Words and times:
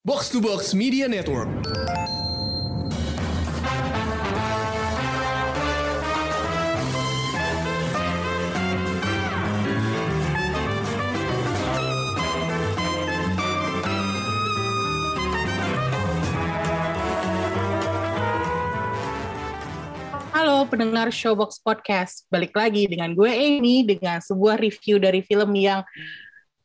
Box 0.00 0.32
to 0.32 0.40
Box 0.40 0.72
Media 0.72 1.04
Network. 1.04 1.44
Halo 20.32 20.64
pendengar 20.64 21.12
Showbox 21.12 21.60
Podcast, 21.60 22.24
balik 22.32 22.56
lagi 22.56 22.88
dengan 22.88 23.12
gue 23.12 23.28
Amy 23.28 23.84
dengan 23.84 24.24
sebuah 24.24 24.64
review 24.64 24.96
dari 24.96 25.20
film 25.20 25.52
yang 25.52 25.84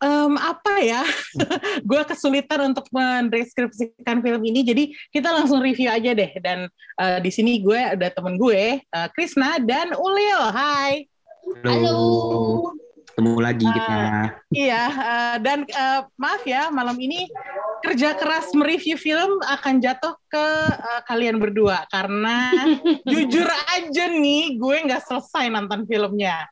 em, 0.05 0.33
apa 0.37 0.73
ya, 0.85 1.01
gue 1.89 2.01
kesulitan 2.05 2.73
untuk 2.73 2.85
mendeskripsikan 2.93 4.21
film 4.21 4.41
ini, 4.45 4.61
jadi 4.61 4.83
kita 5.09 5.33
langsung 5.33 5.59
review 5.65 5.89
aja 5.89 6.13
deh. 6.13 6.31
Dan 6.39 6.69
eh, 7.01 7.19
di 7.21 7.31
sini 7.33 7.57
gue 7.65 7.97
ada 7.97 8.07
temen 8.13 8.37
gue, 8.37 8.79
eh, 8.85 9.07
Krisna 9.17 9.57
dan 9.57 9.97
Ulil. 9.97 10.41
Hai. 10.53 11.09
Halo. 11.65 12.73
Ketemu 13.15 13.33
lagi 13.39 13.63
kita. 13.63 13.95
Iya, 14.51 14.83
eh, 14.91 15.35
dan 15.39 15.63
eh, 15.63 16.01
maaf 16.19 16.43
ya, 16.43 16.67
malam 16.67 16.99
ini 16.99 17.25
kerja 17.79 18.17
keras 18.17 18.49
mereview 18.57 18.97
film 18.97 19.39
akan 19.45 19.77
jatuh 19.79 20.19
ke 20.27 20.47
eh, 20.67 21.01
kalian 21.07 21.39
berdua 21.39 21.87
karena 21.87 22.51
jujur 23.11 23.47
aja 23.71 24.11
nih, 24.11 24.59
gue 24.59 24.77
nggak 24.83 25.07
selesai 25.07 25.47
nonton 25.47 25.87
filmnya. 25.87 26.43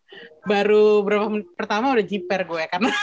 Baru 0.48 1.04
berapa 1.04 1.27
menit 1.27 1.52
pertama 1.52 1.91
udah 1.91 2.05
jiper 2.05 2.48
gue 2.48 2.63
karena 2.72 2.96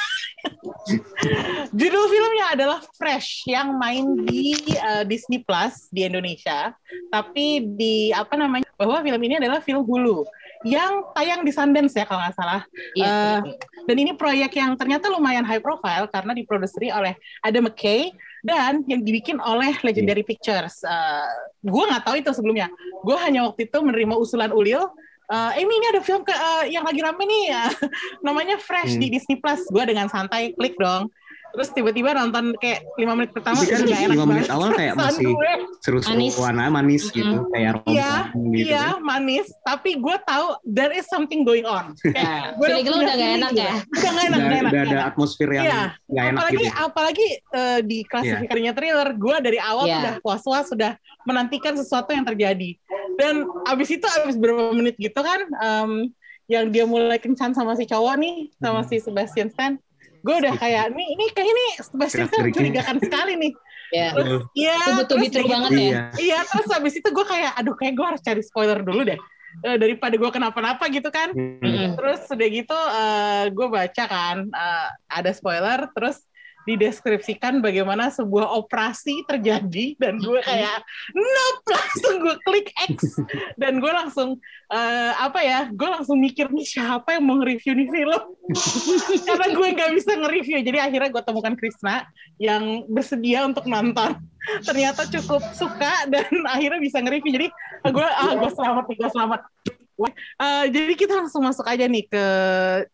judul 1.74 2.04
filmnya 2.10 2.46
adalah 2.54 2.78
Fresh 2.96 3.46
yang 3.46 3.76
main 3.76 4.26
di 4.26 4.54
eh, 4.76 5.04
Disney 5.06 5.42
Plus 5.42 5.88
di 5.90 6.06
Indonesia, 6.06 6.74
tapi 7.12 7.64
di 7.76 8.10
apa 8.10 8.34
namanya 8.34 8.68
bahwa 8.80 9.00
film 9.04 9.20
ini 9.20 9.38
adalah 9.38 9.60
film 9.60 9.84
Hulu 9.84 10.24
yang 10.64 11.08
tayang 11.16 11.40
di 11.40 11.52
Sundance 11.52 11.96
ya 11.96 12.04
kalau 12.04 12.20
nggak 12.20 12.36
salah. 12.36 12.60
Iya. 12.92 13.08
Eh, 13.08 13.38
dan 13.88 13.96
ini 13.96 14.12
proyek 14.12 14.52
yang 14.60 14.76
ternyata 14.76 15.08
lumayan 15.08 15.44
high 15.44 15.62
profile 15.62 16.04
karena 16.12 16.36
diproduseri 16.36 16.92
oleh 16.92 17.16
Adam 17.40 17.68
McKay 17.68 18.12
dan 18.44 18.84
yang 18.84 19.00
dibikin 19.00 19.40
oleh 19.40 19.72
Legendary 19.80 20.20
Pictures. 20.20 20.84
Eh, 20.84 21.32
gue 21.64 21.84
nggak 21.88 22.04
tahu 22.04 22.16
itu 22.20 22.30
sebelumnya. 22.36 22.68
Gue 23.00 23.16
hanya 23.24 23.48
waktu 23.48 23.68
itu 23.68 23.78
menerima 23.80 24.14
usulan 24.16 24.52
Ulil. 24.52 24.84
Eh 25.30 25.50
Amy 25.56 25.72
ini 25.72 25.86
ada 25.88 26.00
film 26.00 26.20
ke, 26.20 26.30
eh, 26.30 26.64
yang 26.70 26.82
lagi 26.82 26.98
rame 26.98 27.22
nih, 27.22 27.44
eh, 27.50 27.70
namanya 28.26 28.58
Fresh 28.58 28.94
Hmm. 28.94 29.00
di 29.00 29.06
Disney 29.08 29.36
Plus. 29.36 29.62
Gue 29.66 29.84
dengan 29.84 30.06
santai 30.06 30.50
klik 30.52 30.74
dong. 30.76 31.06
Terus 31.50 31.66
tiba-tiba 31.68 32.14
nonton 32.14 32.54
kayak 32.56 32.86
lima 32.94 33.10
menit 33.12 33.34
pertama 33.34 33.58
kan 33.58 33.66
udah 33.66 33.82
nggak 33.82 34.00
enak 34.00 34.14
lima 34.14 34.22
menit 34.24 34.46
banget. 34.46 34.54
awal 34.54 34.70
kayak 34.70 34.94
masih 35.02 35.26
gue. 35.26 35.52
Seru-seruan 35.82 36.54
aja, 36.54 36.70
manis 36.70 37.04
gitu, 37.08 37.36
kayak 37.50 37.70
rom 37.76 37.90
Iya, 37.90 38.12
gitu 38.54 38.68
iya, 38.68 38.84
kan. 38.86 39.02
manis. 39.02 39.46
Tapi 39.60 39.90
gue 39.98 40.16
tahu 40.22 40.46
there 40.62 40.92
is 40.92 41.06
something 41.06 41.42
going 41.42 41.66
on. 41.66 41.90
Kayak, 42.06 42.54
gue 42.54 42.66
lu 42.66 42.76
punya 42.76 42.82
udah 42.86 43.02
nggak 43.02 43.10
feeling 43.10 43.34
enak 43.34 43.50
gitu. 43.50 43.58
ya? 43.60 43.74
Udah 43.74 44.10
nggak 44.10 44.26
enak, 44.30 44.38
Udah, 44.38 44.46
nggak 44.46 44.60
enak. 44.60 44.70
udah 44.70 44.80
ada 44.80 44.94
enak. 44.94 45.08
atmosfer 45.10 45.48
yang 45.50 45.64
Iya. 45.64 45.82
nggak 46.06 46.24
enak 46.24 46.38
apalagi 46.38 46.62
gitu. 46.62 46.78
apalagi 46.78 47.26
eh, 47.50 47.78
di 47.82 47.98
klasifikasinya 48.04 48.72
thriller 48.72 49.08
gue 49.12 49.36
dari 49.40 49.58
awal 49.58 49.84
Iya. 49.84 49.94
sudah 49.96 50.14
was-was 50.22 50.66
sudah 50.70 50.92
menantikan 51.20 51.74
sesuatu 51.74 52.10
yang 52.10 52.22
terjadi 52.22 52.78
dan 53.20 53.34
abis 53.66 53.88
itu 53.92 54.06
abis 54.08 54.34
beberapa 54.34 54.72
menit 54.72 54.96
gitu 54.96 55.20
kan 55.20 55.40
em, 55.44 55.90
yang 56.48 56.66
dia 56.66 56.82
mulai 56.82 57.20
kencan 57.20 57.52
sama 57.52 57.76
si 57.76 57.84
cowok 57.84 58.16
nih 58.16 58.36
sama 58.56 58.80
Hmm. 58.80 58.88
si 58.88 58.96
Sebastian 58.98 59.48
Stan 59.48 59.76
gue 60.20 60.34
udah 60.36 60.52
kayak 60.54 60.90
nih 60.90 61.06
ini 61.14 61.24
kayak 61.30 61.48
ini 61.48 61.64
Sebastian 61.78 62.26
Stan 62.26 62.40
mencurigakan 62.42 62.96
sekali 62.98 63.34
nih 63.36 63.52
Ya. 63.90 64.14
terus 64.14 64.46
iya 64.54 64.78
Itu 64.78 64.90
betul 64.96 65.16
terus 65.18 65.34
betul 65.34 65.44
banget 65.50 65.70
ya. 65.70 65.82
Iya. 65.82 66.02
iya 66.16 66.38
terus 66.46 66.70
abis 66.70 66.94
itu 66.94 67.08
gue 67.10 67.26
kayak 67.26 67.58
aduh 67.58 67.74
kayak 67.74 67.92
gue 67.92 68.06
harus 68.06 68.22
cari 68.22 68.40
spoiler 68.40 68.80
dulu 68.80 69.02
deh 69.04 69.18
Eh, 69.66 69.74
daripada 69.74 70.14
gue 70.14 70.30
kenapa-napa 70.30 70.86
gitu 70.88 71.10
kan 71.10 71.34
Hmm. 71.34 71.98
Terus 71.98 72.22
udah 72.24 72.48
gitu 72.48 72.78
gue 73.50 73.66
baca 73.68 74.04
kan 74.06 74.36
eh, 74.46 74.88
ada 75.10 75.30
spoiler 75.30 75.90
terus 75.90 76.22
dideskripsikan 76.68 77.64
bagaimana 77.64 78.12
sebuah 78.12 78.52
operasi 78.60 79.24
terjadi 79.24 79.96
dan 79.96 80.20
gue 80.20 80.40
kayak 80.44 80.84
nope 81.16 81.68
langsung 81.76 82.14
gue 82.20 82.36
klik 82.44 82.68
X. 82.92 83.20
Dan 83.56 83.80
gue 83.80 83.92
langsung 83.92 84.36
eh, 84.68 85.12
apa 85.16 85.40
ya 85.40 85.68
gue 85.72 85.88
langsung 85.88 86.20
mikir 86.20 86.52
nih 86.52 86.66
siapa 86.66 87.16
yang 87.16 87.24
mau 87.24 87.40
nge-review 87.40 87.72
nih 87.74 87.88
film? 87.88 88.22
Karena 89.28 89.46
gue 89.56 89.68
nggak 89.72 89.90
bisa 89.96 90.10
nge-review. 90.20 90.58
Jadi 90.60 90.78
akhirnya 90.78 91.10
gue 91.10 91.22
temukan 91.24 91.54
Krisna 91.56 92.04
yang 92.36 92.84
bersedia 92.90 93.48
untuk 93.48 93.64
nonton. 93.64 94.20
Ternyata 94.68 95.08
cukup 95.08 95.40
suka 95.56 96.08
dan 96.12 96.28
akhirnya 96.48 96.80
bisa 96.80 97.00
nge-review. 97.00 97.32
Jadi 97.34 97.48
gue 97.88 98.08
ah 98.08 98.32
gue 98.36 98.50
selamat 98.52 98.84
gue 98.84 99.10
selamat. 99.10 99.40
Eh, 100.08 100.66
jadi 100.72 100.92
kita 100.96 101.12
langsung 101.12 101.44
masuk 101.44 101.68
aja 101.68 101.84
nih 101.84 102.08
ke 102.08 102.24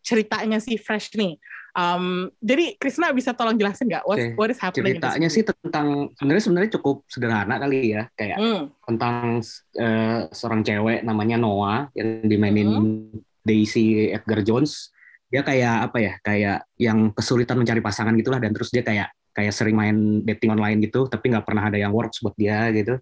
ceritanya 0.03 0.59
si 0.59 0.75
Fresh 0.75 1.15
nih. 1.15 1.39
Um, 1.77 2.33
jadi 2.41 2.73
Krisna 2.81 3.13
bisa 3.13 3.37
tolong 3.37 3.61
jelasin 3.61 3.85
nggak 3.85 4.09
what, 4.09 4.17
Oke, 4.17 4.33
what 4.41 4.49
is 4.49 4.57
happening? 4.57 4.97
Ceritanya 4.97 5.29
sih 5.29 5.45
tentang 5.45 6.09
sebenarnya 6.17 6.45
sebenarnya 6.49 6.71
cukup 6.81 7.05
sederhana 7.05 7.61
kali 7.61 7.93
ya, 7.93 8.09
kayak 8.17 8.41
Hmm, 8.41 8.73
tentang 8.89 9.45
eh, 9.77 10.21
seorang 10.33 10.65
cewek 10.65 11.05
namanya 11.05 11.37
Noah 11.37 11.93
yang 11.93 12.25
dimainin 12.25 12.69
Hmm. 12.73 13.21
Daisy 13.45 14.09
Edgar 14.09 14.41
Jones. 14.41 14.89
Dia 15.29 15.45
kayak 15.45 15.93
apa 15.93 15.99
ya? 16.01 16.13
Kayak 16.25 16.65
yang 16.81 17.13
kesulitan 17.13 17.61
mencari 17.61 17.85
pasangan 17.85 18.17
gitulah 18.17 18.41
dan 18.41 18.57
terus 18.57 18.73
dia 18.73 18.81
kayak 18.81 19.13
kayak 19.37 19.53
sering 19.53 19.77
main 19.77 20.25
dating 20.25 20.57
online 20.57 20.81
gitu, 20.81 21.13
tapi 21.13 21.29
nggak 21.29 21.45
pernah 21.45 21.69
ada 21.69 21.77
yang 21.77 21.93
works 21.93 22.25
buat 22.25 22.33
dia 22.41 22.73
gitu. 22.73 22.97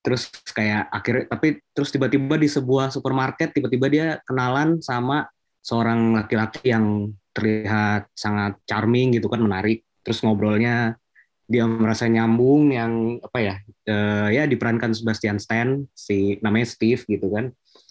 Terus 0.00 0.32
kayak 0.56 0.88
akhirnya 0.88 1.28
tapi 1.28 1.60
terus 1.76 1.92
tiba-tiba 1.92 2.40
di 2.40 2.48
sebuah 2.48 2.88
supermarket 2.88 3.52
tiba-tiba 3.52 3.86
dia 3.92 4.06
kenalan 4.24 4.80
sama 4.80 5.28
seorang 5.60 6.16
laki-laki 6.16 6.72
yang 6.72 7.12
terlihat 7.30 8.10
sangat 8.14 8.58
charming 8.66 9.14
gitu 9.16 9.30
kan 9.30 9.40
menarik. 9.42 9.86
Terus 10.02 10.20
ngobrolnya 10.24 10.96
dia 11.50 11.66
merasa 11.66 12.06
nyambung 12.06 12.70
yang 12.70 13.18
apa 13.26 13.38
ya 13.42 13.54
eh, 13.90 14.28
ya 14.38 14.42
diperankan 14.46 14.94
Sebastian 14.94 15.42
Stan 15.42 15.82
si 15.94 16.38
namanya 16.40 16.70
Steve 16.70 17.02
gitu 17.06 17.26
kan. 17.30 17.50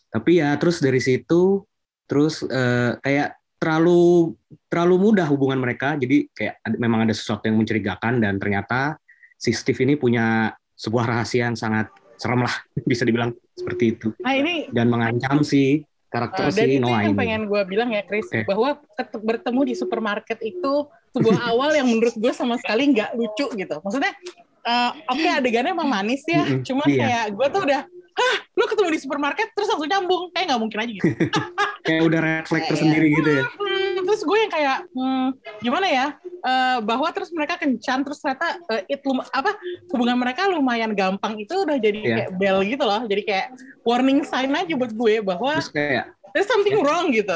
Tapi 0.09 0.39
ya 0.39 0.55
terus 0.55 0.79
dari 0.79 1.03
situ 1.03 1.63
terus 2.09 2.41
eh, 2.47 2.95
kayak 3.03 3.35
terlalu 3.59 4.33
terlalu 4.71 4.95
mudah 5.11 5.27
hubungan 5.27 5.59
mereka. 5.59 5.99
Jadi 5.99 6.31
kayak 6.31 6.63
ada- 6.63 6.79
memang 6.79 7.03
ada 7.03 7.13
sesuatu 7.13 7.51
yang 7.51 7.59
mencurigakan 7.59 8.23
dan 8.23 8.39
ternyata 8.39 8.95
si 9.35 9.51
Steve 9.51 9.83
ini 9.83 9.99
punya 9.99 10.55
sebuah 10.79 11.05
rahasia 11.11 11.51
yang 11.51 11.59
sangat 11.59 11.91
serem 12.15 12.43
lah 12.43 12.55
bisa 12.89 13.03
dibilang 13.03 13.35
seperti 13.55 13.99
itu. 13.99 14.07
Nah 14.23 14.35
ini 14.35 14.71
dan 14.71 14.87
mengancam 14.87 15.43
si 15.43 15.83
karakter 16.09 16.49
uh, 16.49 16.53
dan 16.53 16.65
si 16.67 16.77
itu 16.77 16.83
Noah 16.83 17.01
yang 17.05 17.13
ini 17.13 17.19
pengen 17.21 17.41
gue 17.45 17.61
bilang 17.69 17.89
ya 17.93 18.01
Chris 18.03 18.25
Oke. 18.29 18.49
bahwa 18.49 18.81
bertemu 19.21 19.61
di 19.69 19.73
supermarket 19.77 20.39
itu 20.41 20.73
sebuah 21.13 21.39
awal 21.53 21.69
yang 21.77 21.85
menurut 21.85 22.17
gue 22.17 22.33
sama 22.33 22.57
sekali 22.57 22.91
nggak 22.93 23.13
lucu 23.13 23.45
gitu. 23.53 23.75
Maksudnya 23.85 24.13
uh, 24.65 24.91
oke 25.09 25.29
adegannya 25.29 25.71
emang 25.71 25.89
manis 25.89 26.25
ya, 26.25 26.43
Mm-mm, 26.43 26.65
cuma 26.65 26.83
iya. 26.89 26.97
kayak 27.05 27.25
gue 27.37 27.47
tuh 27.53 27.63
udah 27.63 27.81
Hah, 28.19 28.35
lu 28.51 28.67
ketemu 28.67 28.89
di 28.91 28.99
supermarket 28.99 29.47
terus 29.55 29.71
langsung 29.71 29.87
nyambung, 29.87 30.27
kayak 30.35 30.51
nggak 30.51 30.59
mungkin 30.59 30.79
aja 30.83 30.91
gitu. 30.91 31.07
kayak 31.87 32.01
udah 32.03 32.19
refleks 32.19 32.67
tersendiri 32.75 33.07
gitu 33.15 33.29
ya 33.31 33.43
Hmm, 33.47 34.03
terus 34.03 34.21
gue 34.27 34.37
yang 34.43 34.51
kayak 34.51 34.77
hmm, 34.91 35.27
gimana 35.63 35.87
ya 35.87 36.05
Eh, 36.39 36.79
bahwa 36.81 37.11
terus 37.11 37.27
mereka 37.29 37.59
kencan 37.59 37.99
terus 37.99 38.23
ternyata 38.23 38.55
eh, 38.71 38.87
it 38.87 39.03
lum- 39.03 39.27
apa 39.27 39.59
hubungan 39.91 40.15
mereka 40.15 40.47
lumayan 40.47 40.95
gampang 40.95 41.35
itu 41.35 41.51
udah 41.51 41.75
jadi 41.75 41.99
Iya. 41.99 42.15
kayak 42.15 42.29
bell 42.35 42.59
gitu 42.63 42.83
loh. 42.83 43.01
Jadi 43.03 43.21
kayak 43.23 43.47
warning 43.83 44.23
sign 44.23 44.47
aja 44.49 44.71
buat 44.71 44.89
gue 44.89 45.19
bahwa 45.19 45.59
terus 45.59 45.67
kayak 45.69 46.15
there's 46.31 46.47
something 46.47 46.79
wrong 46.79 47.11
gitu. 47.11 47.35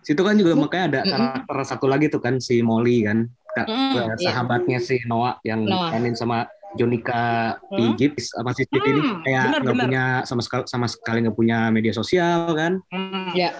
Situ 0.00 0.22
kan 0.24 0.32
juga 0.32 0.56
makanya 0.56 0.84
ada 0.88 1.00
karakter 1.04 1.56
satu 1.68 1.84
lagi 1.84 2.08
tuh 2.08 2.24
kan 2.24 2.40
si 2.40 2.64
Molly 2.64 3.04
kan. 3.04 3.28
Ka- 3.48 3.68
Mm, 3.68 4.16
sahabatnya 4.16 4.78
si 4.78 5.04
Noah 5.04 5.36
yang 5.42 5.64
Noah. 5.64 5.92
mainin 5.92 6.14
sama 6.14 6.48
Jonica 6.72 7.56
Hmm. 7.68 7.92
Egypt 7.92 8.20
sama 8.22 8.52
si 8.52 8.64
Steve 8.64 8.84
ini? 8.86 9.00
Hmm, 9.02 9.20
kayak 9.20 9.44
nggak 9.58 9.76
punya 9.78 10.04
sama 10.24 10.40
sekali 10.40 10.64
sama 10.64 10.86
sekali 10.86 11.18
nggak 11.20 11.32
punya 11.34 11.68
media 11.68 11.92
sosial 11.92 12.52
kan. 12.52 12.80
Hmm. 12.88 13.32
Ya. 13.32 13.52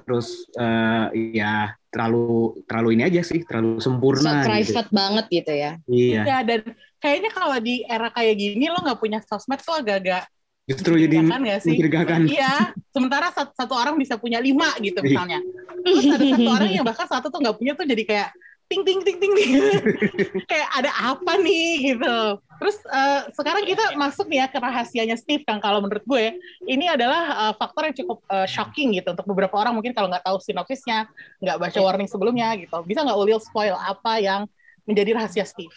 Terus 0.00 0.48
eh, 0.54 1.06
ya 1.36 1.76
terlalu 1.92 2.64
terlalu 2.64 2.88
ini 2.96 3.02
aja 3.04 3.20
sih 3.20 3.44
terlalu 3.44 3.76
So 3.76 3.92
sempurna 3.92 4.40
gitu. 4.40 4.48
private 4.48 4.90
banget 4.90 5.24
gitu 5.28 5.52
ya. 5.52 5.72
iya 5.86 6.22
Ya, 6.24 6.38
dan 6.40 6.60
kayaknya 6.96 7.30
kalau 7.30 7.56
di 7.60 7.84
era 7.84 8.08
kayak 8.08 8.34
gini 8.34 8.64
lo 8.66 8.80
nggak 8.80 8.96
punya 8.96 9.20
sosmed 9.20 9.60
tuh 9.60 9.76
agak-agak 9.76 10.24
justru 10.62 10.94
jadi 10.94 11.20
mencurigakan 11.20 11.40
nggak 11.42 11.60
sih? 11.60 11.70
mencurigakan 11.74 12.20
Iya, 12.30 12.54
sementara 12.94 13.26
satu, 13.34 13.50
satu 13.52 13.74
orang 13.74 13.94
bisa 13.98 14.14
punya 14.16 14.38
lima 14.38 14.70
gitu 14.78 15.02
Iya. 15.02 15.06
misalnya. 15.10 15.38
Terus 15.82 16.04
ada 16.08 16.24
satu 16.24 16.48
orang 16.48 16.70
yang 16.70 16.84
bahkan 16.86 17.06
satu 17.10 17.26
tuh 17.28 17.40
nggak 17.42 17.56
punya 17.58 17.72
tuh 17.74 17.84
jadi 17.84 18.02
kayak 18.06 18.28
ting 18.70 18.86
ting 18.86 19.04
ting 19.04 19.18
ting 19.20 19.32
ting. 19.36 19.50
kayak 20.50 20.68
ada 20.72 20.90
apa 21.12 21.32
nih 21.36 21.92
gitu. 21.92 22.16
Terus 22.62 22.78
eh, 22.86 23.20
sekarang 23.34 23.66
kita 23.66 23.98
masuk 23.98 24.30
nih 24.30 24.38
ya 24.38 24.46
ke 24.46 24.62
rahasianya 24.62 25.18
Steve 25.18 25.42
kan 25.42 25.58
kalau 25.58 25.82
menurut 25.82 26.06
gue 26.06 26.38
ini 26.70 26.86
adalah 26.86 27.50
eh, 27.50 27.54
faktor 27.58 27.90
yang 27.90 27.96
cukup 27.98 28.22
eh, 28.30 28.46
shocking 28.46 28.94
gitu 28.94 29.10
untuk 29.10 29.26
beberapa 29.26 29.58
orang 29.58 29.74
mungkin 29.74 29.90
kalau 29.90 30.06
nggak 30.06 30.22
tahu 30.22 30.38
sinopsisnya, 30.38 31.10
nggak 31.42 31.58
baca 31.58 31.78
warning 31.82 32.06
sebelumnya 32.06 32.54
gitu. 32.54 32.78
Bisa 32.86 33.02
nggak 33.02 33.18
Ulil 33.18 33.42
spoil 33.42 33.74
apa 33.74 34.22
yang 34.22 34.46
menjadi 34.86 35.18
rahasia 35.18 35.42
Steve? 35.42 35.74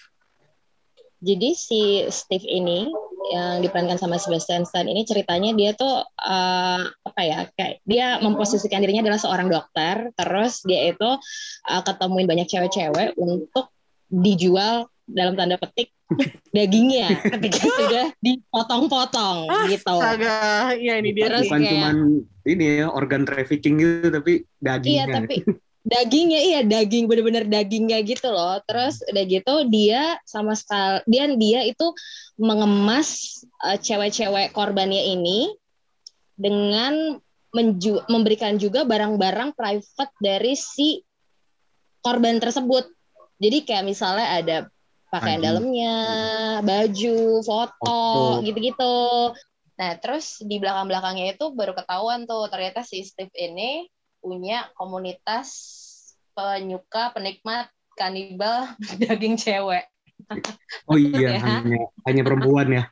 Jadi 1.26 1.58
si 1.58 2.06
Steve 2.14 2.46
ini 2.46 2.86
yang 3.34 3.66
diperankan 3.66 3.98
sama 3.98 4.22
Sebastian 4.22 4.70
Stan 4.70 4.86
ini 4.86 5.02
ceritanya 5.10 5.58
dia 5.58 5.74
tuh 5.74 6.06
uh, 6.06 6.82
apa 6.86 7.22
ya 7.26 7.50
kayak 7.58 7.82
dia 7.82 8.22
memposisikan 8.22 8.78
dirinya 8.86 9.10
adalah 9.10 9.18
seorang 9.18 9.50
dokter 9.50 10.14
terus 10.14 10.62
dia 10.62 10.94
itu 10.94 11.10
uh, 11.66 11.82
ketemuin 11.82 12.30
banyak 12.30 12.46
cewek-cewek 12.46 13.18
untuk 13.18 13.74
dijual 14.06 14.86
dalam 15.06 15.38
tanda 15.38 15.56
petik 15.56 15.94
dagingnya 16.50 17.14
ketika 17.22 17.62
sudah 17.78 18.06
dipotong-potong 18.20 19.38
gitu. 19.70 19.96
Astaga, 19.96 20.74
iya 20.74 20.98
ini 20.98 21.14
dia. 21.14 21.30
Terus 21.30 21.46
Bukan 21.46 21.60
kayak- 21.62 21.72
cuman 21.72 21.96
ini 22.46 22.64
ya 22.82 22.88
organ 22.90 23.24
trafficking 23.24 23.78
gitu 23.78 24.10
tapi 24.10 24.34
Iya 24.42 24.62
dagingnya. 24.62 25.06
tapi 25.14 25.36
dagingnya 25.86 26.42
iya 26.42 26.60
daging 26.62 27.06
bener-bener 27.06 27.46
dagingnya 27.46 28.02
gitu 28.02 28.30
loh. 28.30 28.58
Terus 28.66 29.02
udah 29.06 29.24
gitu 29.24 29.54
dia 29.70 30.18
sama 30.26 30.54
sekali 30.54 31.06
dia 31.06 31.26
dia 31.32 31.60
itu 31.64 31.86
mengemas 32.36 33.38
uh, 33.62 33.78
cewek-cewek 33.78 34.52
korbannya 34.52 35.14
ini 35.14 35.54
dengan 36.36 37.18
menju- 37.50 38.04
memberikan 38.10 38.58
juga 38.58 38.84
barang-barang 38.84 39.56
private 39.56 40.14
dari 40.20 40.54
si 40.54 41.00
korban 42.02 42.38
tersebut. 42.38 42.90
Jadi 43.38 43.64
kayak 43.64 43.86
misalnya 43.86 44.28
ada 44.34 44.58
pakaian 45.16 45.40
dalamnya, 45.42 45.96
baju, 46.60 47.20
foto, 47.40 47.72
Foto. 47.80 48.44
gitu-gitu. 48.44 48.96
Nah, 49.76 49.92
terus 50.00 50.40
di 50.44 50.56
belakang-belakangnya 50.60 51.36
itu 51.36 51.52
baru 51.52 51.76
ketahuan 51.76 52.24
tuh 52.28 52.48
ternyata 52.48 52.84
si 52.84 53.04
Steve 53.04 53.32
ini 53.36 53.88
punya 54.24 54.68
komunitas 54.76 55.48
penyuka, 56.36 57.12
penikmat 57.16 57.68
kanibal 57.96 58.72
daging 59.02 59.40
cewek. 59.40 59.88
Oh 60.90 60.96
iya, 60.98 61.34
Ya. 61.38 61.42
hanya 61.44 61.82
hanya 62.08 62.22
perempuan 62.24 62.68
ya. 62.72 62.84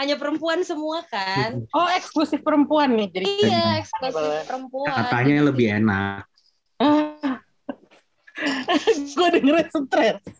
Hanya 0.00 0.16
perempuan 0.16 0.64
semua 0.64 1.04
kan? 1.04 1.60
Oh, 1.76 1.88
eksklusif 1.92 2.40
perempuan 2.40 2.96
nih. 2.96 3.08
Jadi 3.12 3.26
Iya, 3.46 3.84
eksklusif 3.84 4.48
perempuan. 4.48 4.88
Katanya 4.96 5.36
lebih 5.52 5.66
enak. 5.76 6.24
gue 9.12 9.28
dengerin 9.36 9.68
stres. 9.68 10.39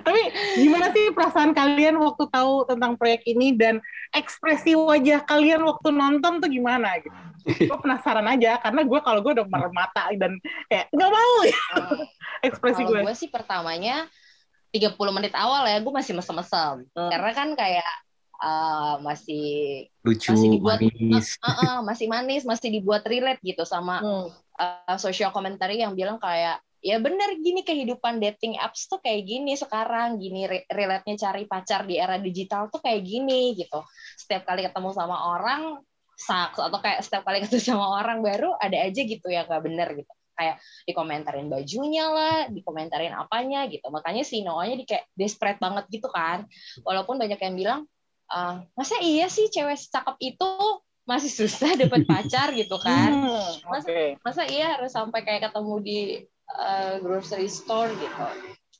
Tapi 0.00 0.20
gimana 0.56 0.88
sih 0.90 1.12
perasaan 1.12 1.52
kalian 1.52 1.96
waktu 1.96 2.24
tahu 2.28 2.64
tentang 2.64 2.96
proyek 2.96 3.20
ini 3.24 3.52
dan 3.52 3.78
ekspresi 4.10 4.72
wajah 4.72 5.22
kalian 5.22 5.60
waktu 5.60 5.88
nonton 5.90 6.40
tuh 6.40 6.48
gimana 6.48 6.96
gitu? 7.00 7.12
Gue 7.68 7.78
penasaran 7.78 8.24
aja 8.24 8.56
karena 8.58 8.80
gue 8.80 9.00
kalau 9.00 9.20
gue 9.20 9.32
udah 9.36 9.46
merem 9.46 9.74
mata 9.74 10.08
dan 10.16 10.40
kayak 10.66 10.88
nggak 10.88 11.10
mau 11.12 11.36
ya 11.44 11.58
ekspresi 12.42 12.82
gue. 12.82 13.00
gue 13.04 13.14
sih 13.14 13.28
pertamanya 13.28 14.08
30 14.72 14.90
menit 15.12 15.36
awal 15.36 15.68
ya 15.68 15.78
gue 15.78 15.92
masih 15.92 16.16
mesem-mesem. 16.16 16.88
Hmm. 16.96 17.10
Karena 17.12 17.30
kan 17.30 17.48
kayak 17.52 17.90
uh, 18.40 18.96
masih 19.04 19.46
Lucu, 20.04 20.32
Masih 20.32 20.48
dibuat- 20.56 20.80
manis. 20.80 21.36
uh, 21.40 21.48
uh, 21.48 21.76
masih 21.84 22.06
manis, 22.08 22.42
masih 22.44 22.68
dibuat 22.72 23.04
relate 23.04 23.40
gitu 23.44 23.62
sama 23.64 24.00
Hmm. 24.00 24.26
uh, 24.58 24.96
social 24.96 25.28
commentary 25.30 25.80
yang 25.80 25.92
bilang 25.92 26.16
kayak 26.16 26.58
ya 26.84 27.00
bener 27.00 27.40
gini 27.40 27.64
kehidupan 27.64 28.20
dating 28.20 28.60
apps 28.60 28.86
tuh 28.92 29.00
kayak 29.00 29.24
gini 29.24 29.56
sekarang. 29.56 30.20
Gini 30.20 30.44
re- 30.44 30.68
relate-nya 30.68 31.16
cari 31.16 31.48
pacar 31.48 31.88
di 31.88 31.96
era 31.96 32.20
digital 32.20 32.68
tuh 32.68 32.84
kayak 32.84 33.00
gini 33.00 33.56
gitu. 33.56 33.80
Setiap 34.20 34.44
kali 34.44 34.68
ketemu 34.68 34.92
sama 34.92 35.16
orang 35.32 35.80
saks 36.14 36.60
atau 36.60 36.78
kayak 36.78 37.00
setiap 37.02 37.24
kali 37.26 37.40
ketemu 37.42 37.64
sama 37.74 37.86
orang 37.98 38.20
baru 38.20 38.54
ada 38.60 38.76
aja 38.84 39.00
gitu 39.02 39.26
yang 39.32 39.48
gak 39.48 39.64
bener 39.64 39.88
gitu. 39.96 40.12
Kayak 40.36 40.60
dikomentarin 40.84 41.48
bajunya 41.48 42.04
lah 42.12 42.36
dikomentarin 42.52 43.14
apanya 43.16 43.64
gitu. 43.72 43.88
Makanya 43.88 44.22
si 44.22 44.44
Noahnya 44.44 44.76
di 44.76 44.84
kayak 44.84 45.08
desperate 45.16 45.58
banget 45.64 45.88
gitu 45.88 46.12
kan. 46.12 46.44
Walaupun 46.84 47.16
banyak 47.16 47.40
yang 47.40 47.54
bilang 47.56 47.80
"Ah, 48.28 48.60
masa 48.76 49.00
iya 49.00 49.26
sih 49.32 49.48
cewek 49.48 49.76
secakep 49.80 50.16
itu 50.20 50.48
masih 51.08 51.32
susah 51.32 51.76
dapat 51.80 52.04
pacar? 52.10 52.52
gitu 52.56 52.76
kan. 52.80 53.10
Hmm, 53.12 53.50
Mas- 53.72 53.88
Oke. 53.88 54.16
masa 54.24 54.42
iya 54.48 54.76
harus 54.76 54.92
sampai 54.92 55.20
kayak 55.24 55.48
ketemu 55.48 55.74
di 55.84 55.98
uh, 56.52 57.00
grocery 57.00 57.48
store 57.48 57.90
gitu. 57.96 58.24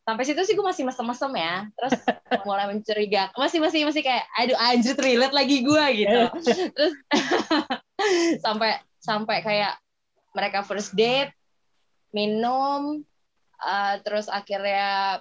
Sampai 0.04 0.28
situ 0.28 0.40
sih 0.44 0.52
gue 0.52 0.64
masih 0.64 0.84
mesem-mesem 0.84 1.32
ya. 1.32 1.54
Terus 1.72 1.92
mulai 2.48 2.68
mencurigakan 2.68 3.36
masih 3.40 3.58
masih 3.60 3.88
masih 3.88 4.04
kayak 4.04 4.24
aduh 4.36 4.58
anjir 4.60 4.96
relate 5.00 5.32
lagi 5.32 5.64
gue 5.64 5.84
gitu. 6.04 6.20
Terus 6.76 6.92
sampai 8.44 8.80
sampai 9.00 9.40
kayak 9.40 9.74
mereka 10.36 10.60
first 10.66 10.92
date 10.92 11.32
minum 12.12 13.00
uh, 13.64 13.94
terus 14.04 14.28
akhirnya 14.28 15.20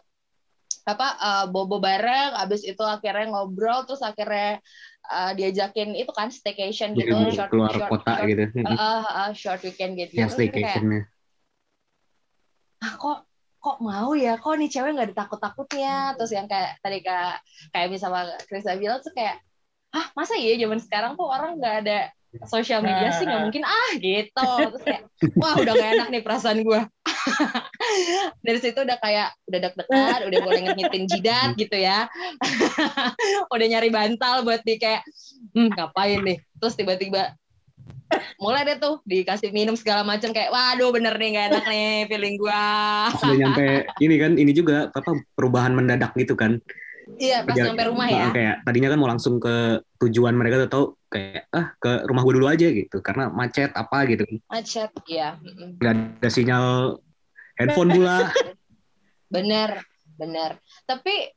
apa 0.83 1.07
uh, 1.15 1.45
bobo 1.47 1.79
bareng 1.79 2.35
abis 2.43 2.67
itu 2.67 2.83
akhirnya 2.83 3.31
ngobrol 3.31 3.87
terus 3.87 4.03
akhirnya 4.03 4.59
uh, 5.07 5.31
diajakin 5.31 5.95
itu 5.95 6.11
kan 6.11 6.27
staycation 6.27 6.91
gitu 6.91 7.15
short 7.31 7.47
keluar 7.47 7.71
short, 7.71 7.87
kota 7.87 8.19
short, 8.19 8.27
gitu. 8.27 8.43
uh, 8.67 9.31
short 9.31 9.61
weekend 9.63 9.95
gitu. 9.95 10.11
Ya 10.19 10.27
kayak, 10.27 10.35
staycationnya. 10.35 11.01
Ah 12.83 12.93
kok 12.99 13.19
kok 13.63 13.77
mau 13.79 14.11
ya? 14.11 14.35
Kok 14.35 14.59
nih 14.59 14.69
cewek 14.69 14.91
nggak 14.99 15.09
ditakut 15.15 15.39
takutnya 15.39 16.11
terus 16.19 16.35
yang 16.35 16.51
kayak 16.51 16.75
tadi 16.83 16.99
kak 16.99 17.39
kayak 17.71 17.87
misalnya 17.87 18.35
Krista 18.43 18.75
bilang 18.75 18.99
tuh 18.99 19.15
kayak 19.15 19.39
ah 19.93 20.11
masa 20.17 20.35
iya 20.35 20.59
zaman 20.59 20.83
sekarang 20.83 21.15
tuh 21.15 21.29
orang 21.29 21.55
nggak 21.61 21.75
ada 21.87 22.11
sosial 22.49 22.81
media 22.81 23.13
sih? 23.15 23.23
Nggak 23.23 23.41
mungkin. 23.45 23.63
Ah 23.63 23.91
gitu. 24.01 24.51
Terus 24.73 24.83
kayak 24.83 25.01
wah 25.37 25.55
udah 25.55 25.73
gak 25.77 25.91
enak 25.95 26.07
nih 26.09 26.21
perasaan 26.25 26.65
gue 26.65 26.81
dari 28.45 28.59
situ 28.59 28.79
udah 28.83 28.97
kayak 28.99 29.37
udah 29.47 29.59
deg-degan 29.69 30.19
udah 30.27 30.39
mulai 30.43 30.61
ngehitin 30.65 31.03
jidat 31.07 31.49
gitu 31.55 31.77
ya. 31.77 32.09
Udah 33.53 33.67
nyari 33.69 33.93
bantal 33.93 34.43
buat 34.43 34.65
di 34.65 34.81
kayak 34.81 35.05
hmm, 35.53 35.77
ngapain 35.77 36.19
nih? 36.25 36.37
Terus 36.57 36.73
tiba-tiba 36.75 37.37
mulai 38.37 38.61
deh 38.67 38.77
tuh 38.77 39.01
dikasih 39.07 39.49
minum 39.49 39.73
segala 39.73 40.05
macam 40.05 40.29
kayak 40.29 40.53
waduh 40.53 40.93
bener 40.93 41.15
nih 41.17 41.29
gak 41.33 41.45
enak 41.53 41.65
nih 41.65 41.89
feeling 42.09 42.35
gua 42.37 43.09
Sudah 43.17 43.37
nyampe 43.37 43.65
ini 44.03 44.15
kan 44.21 44.31
ini 44.37 44.51
juga 44.53 44.89
apa 44.93 45.11
perubahan 45.33 45.73
mendadak 45.73 46.13
gitu 46.17 46.37
kan. 46.37 46.61
iya 47.19 47.43
pas 47.43 47.57
nyampe 47.57 47.83
rumah 47.91 48.07
ya 48.07 48.31
Kayak 48.31 48.55
tadinya 48.63 48.89
kan 48.95 48.99
mau 49.01 49.09
langsung 49.11 49.35
ke 49.41 49.81
tujuan 49.99 50.33
mereka 50.39 50.65
tuh 50.65 50.69
tahu 50.71 50.85
kayak 51.11 51.51
ah 51.51 51.75
ke 51.77 52.07
rumah 52.07 52.21
gue 52.23 52.33
dulu 52.39 52.47
aja 52.47 52.67
gitu 52.71 52.97
karena 53.03 53.27
macet 53.27 53.69
apa 53.75 53.97
gitu. 54.07 54.23
macet 54.47 54.89
iya 55.09 55.35
mm-mm. 55.41 55.77
Gak 55.83 55.93
ada 56.23 56.29
sinyal 56.31 56.97
handphone 57.59 57.91
pula. 57.91 58.31
bener 59.35 59.81
bener 60.15 60.61
tapi 60.85 61.33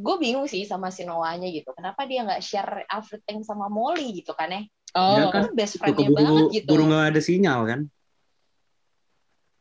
gue 0.00 0.16
bingung 0.16 0.48
sih 0.48 0.64
sama 0.64 0.88
si 0.88 1.04
Noahnya 1.04 1.52
gitu 1.52 1.76
kenapa 1.76 2.08
dia 2.08 2.24
nggak 2.24 2.40
share 2.40 2.88
everything 2.88 3.44
sama 3.44 3.68
Molly 3.68 4.16
gitu 4.16 4.32
kan 4.32 4.48
ya 4.48 4.62
Oh, 4.92 5.14
Ya 5.14 5.24
kan? 5.30 5.42
kan 5.46 5.52
best 5.54 5.78
friendnya 5.78 6.02
keburu 6.02 6.18
banget 6.18 6.44
gitu 6.50 6.66
keburu 6.66 6.82
nggak 6.88 7.04
ada 7.14 7.20
sinyal 7.20 7.60
kan. 7.64 7.80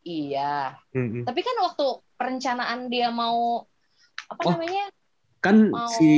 iya 0.01 0.79
Mm-mm. 0.95 1.27
tapi 1.27 1.43
kan 1.43 1.55
waktu 1.59 1.85
perencanaan 2.15 2.87
dia 2.87 3.11
mau 3.11 3.67
apa 4.25 4.41
Oh, 4.41 4.51
namanya 4.55 4.89
Kan 5.39 5.71
Mau- 5.71 5.87
si 5.87 6.09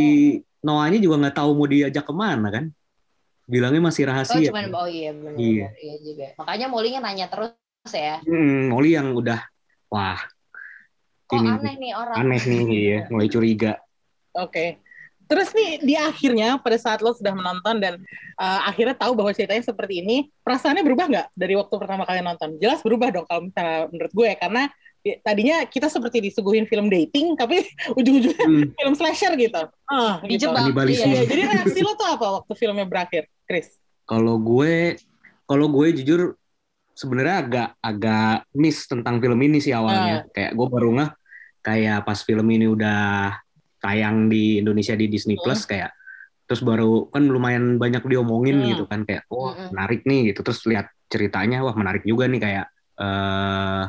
Noahnya 0.62 0.98
juga 0.98 1.22
nggak 1.22 1.38
tahu 1.38 1.50
mau 1.54 1.66
diajak 1.66 2.06
ke 2.06 2.14
mana 2.14 2.50
kan. 2.50 2.66
Bilangnya 3.46 3.82
masih 3.84 4.06
oh 4.06 4.10
rahasia. 4.10 4.50
cuman 4.50 4.70
oh 4.72 4.88
iya 4.88 5.10
bener, 5.12 5.34
Iya. 5.36 5.68
iya 5.78 5.96
juga 6.00 6.28
makanya 6.38 6.68
Molly 6.70 6.90
nanya 6.96 7.26
terus 7.28 7.54
ya 7.90 8.22
Hmm, 8.22 8.70
Molly 8.70 8.94
yang 8.94 9.12
udah 9.12 9.42
wah 9.90 10.22
kok 11.26 11.38
Ini- 11.38 11.52
aneh 11.58 11.74
nih 11.78 11.92
orang 11.94 12.16
aneh 12.18 12.42
nih 12.42 12.82
ya, 12.82 13.00
mulai 13.10 13.28
curiga. 13.28 13.72
Oke. 14.34 14.80
Terus 15.32 15.50
nih 15.56 15.80
di 15.80 15.96
akhirnya 15.96 16.60
pada 16.60 16.76
saat 16.76 17.00
lo 17.00 17.16
sudah 17.16 17.32
menonton 17.32 17.80
dan 17.80 18.04
uh, 18.36 18.68
akhirnya 18.68 19.00
tahu 19.00 19.16
bahwa 19.16 19.32
ceritanya 19.32 19.64
seperti 19.64 20.04
ini, 20.04 20.28
perasaannya 20.44 20.84
berubah 20.84 21.06
nggak 21.08 21.28
dari 21.32 21.56
waktu 21.56 21.72
pertama 21.80 22.04
kali 22.04 22.20
nonton? 22.20 22.60
Jelas 22.60 22.84
berubah 22.84 23.16
dong 23.16 23.24
kalau 23.32 23.48
misalnya 23.48 23.88
menurut 23.88 24.12
gue 24.12 24.30
karena 24.36 24.68
ya, 25.08 25.16
tadinya 25.24 25.64
kita 25.64 25.88
seperti 25.88 26.20
disuguhin 26.20 26.68
film 26.68 26.92
dating 26.92 27.40
tapi 27.40 27.64
ujung-ujungnya 28.00 28.44
Hmm, 28.44 28.76
film 28.76 28.94
slasher 29.00 29.32
gitu. 29.40 29.64
Ah, 29.88 30.20
gitu. 30.28 30.52
dijebak 30.52 30.68
Kanibalisme. 30.68 31.08
Iya, 31.08 31.08
iya. 31.08 31.24
jadi 31.24 31.42
reaksi 31.48 31.80
lo 31.80 31.96
tuh 31.96 32.08
apa 32.12 32.28
waktu 32.44 32.54
filmnya 32.60 32.84
berakhir, 32.84 33.32
Chris? 33.48 33.80
kalau 34.12 34.36
gue 34.36 35.00
kalau 35.48 35.72
gue 35.72 35.88
jujur 36.04 36.36
sebenarnya 36.92 37.36
agak 37.40 37.70
agak 37.80 38.36
miss 38.52 38.84
tentang 38.84 39.24
film 39.24 39.40
ini 39.40 39.64
sih 39.64 39.72
awalnya. 39.72 40.28
Kayak 40.36 40.52
gue 40.60 40.68
baru 40.68 40.90
nggak 41.00 41.12
kayak 41.64 42.04
pas 42.04 42.20
film 42.20 42.48
ini 42.52 42.68
udah 42.68 43.32
tayang 43.82 44.30
di 44.30 44.62
Indonesia 44.62 44.94
di 44.94 45.10
Disney 45.10 45.36
Plus 45.36 45.66
kayak 45.66 45.92
terus 46.46 46.62
baru 46.62 47.10
kan 47.10 47.26
lumayan 47.26 47.76
banyak 47.76 48.06
diomongin 48.06 48.62
Hmm. 48.62 48.70
gitu 48.70 48.84
kan 48.86 49.02
kayak 49.04 49.26
wah 49.28 49.58
Mm-mm. 49.58 49.68
menarik 49.74 50.02
nih 50.06 50.32
gitu 50.32 50.46
terus 50.46 50.62
lihat 50.68 50.88
ceritanya 51.08 51.66
wah 51.66 51.74
menarik 51.74 52.06
juga 52.06 52.30
nih 52.30 52.40
kayak 52.40 52.66
eh 52.96 53.84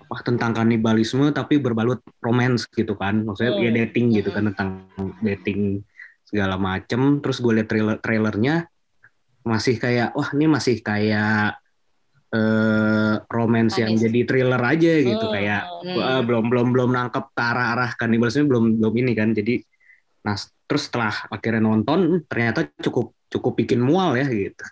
apa 0.00 0.16
tentang 0.26 0.50
kanibalisme 0.50 1.30
tapi 1.30 1.62
berbalut 1.62 2.00
romance 2.18 2.66
gitu 2.72 2.96
kan 2.96 3.22
maksudnya 3.22 3.52
Hmm. 3.54 3.62
ya 3.62 3.70
dating 3.84 4.06
gitu 4.10 4.32
kan 4.32 4.50
tentang 4.50 4.68
dating 5.20 5.84
segala 6.26 6.56
macem 6.56 7.20
terus 7.20 7.38
gue 7.38 7.52
liat 7.54 7.68
trailer 7.68 7.96
trailernya 8.00 8.66
masih 9.42 9.76
kayak 9.76 10.10
wah 10.14 10.32
ini 10.32 10.46
masih 10.48 10.80
kayak 10.80 11.59
eh 12.30 13.14
romance 13.26 13.82
yang 13.82 13.98
jadi 13.98 14.22
thriller 14.22 14.62
aja 14.62 14.92
gitu 15.02 15.26
Hmm. 15.26 15.34
kayak 15.34 15.62
Hmm. 15.82 15.96
Wah, 15.98 16.20
belum 16.22 16.44
belum 16.46 16.66
belum 16.70 16.90
nangkep 16.94 17.24
ke 17.34 17.42
arah 17.42 17.66
arah 17.74 17.90
kanibalisme 17.98 18.46
belum 18.46 18.78
belum 18.78 18.94
ini 19.02 19.12
kan 19.18 19.34
jadi 19.34 19.58
nah 20.20 20.36
terus 20.68 20.86
setelah 20.86 21.26
akhirnya 21.32 21.64
nonton 21.64 21.98
hmm, 22.06 22.20
ternyata 22.30 22.70
cukup 22.78 23.16
cukup 23.30 23.52
bikin 23.58 23.82
mual 23.82 24.14
ya 24.18 24.26
gitu. 24.30 24.62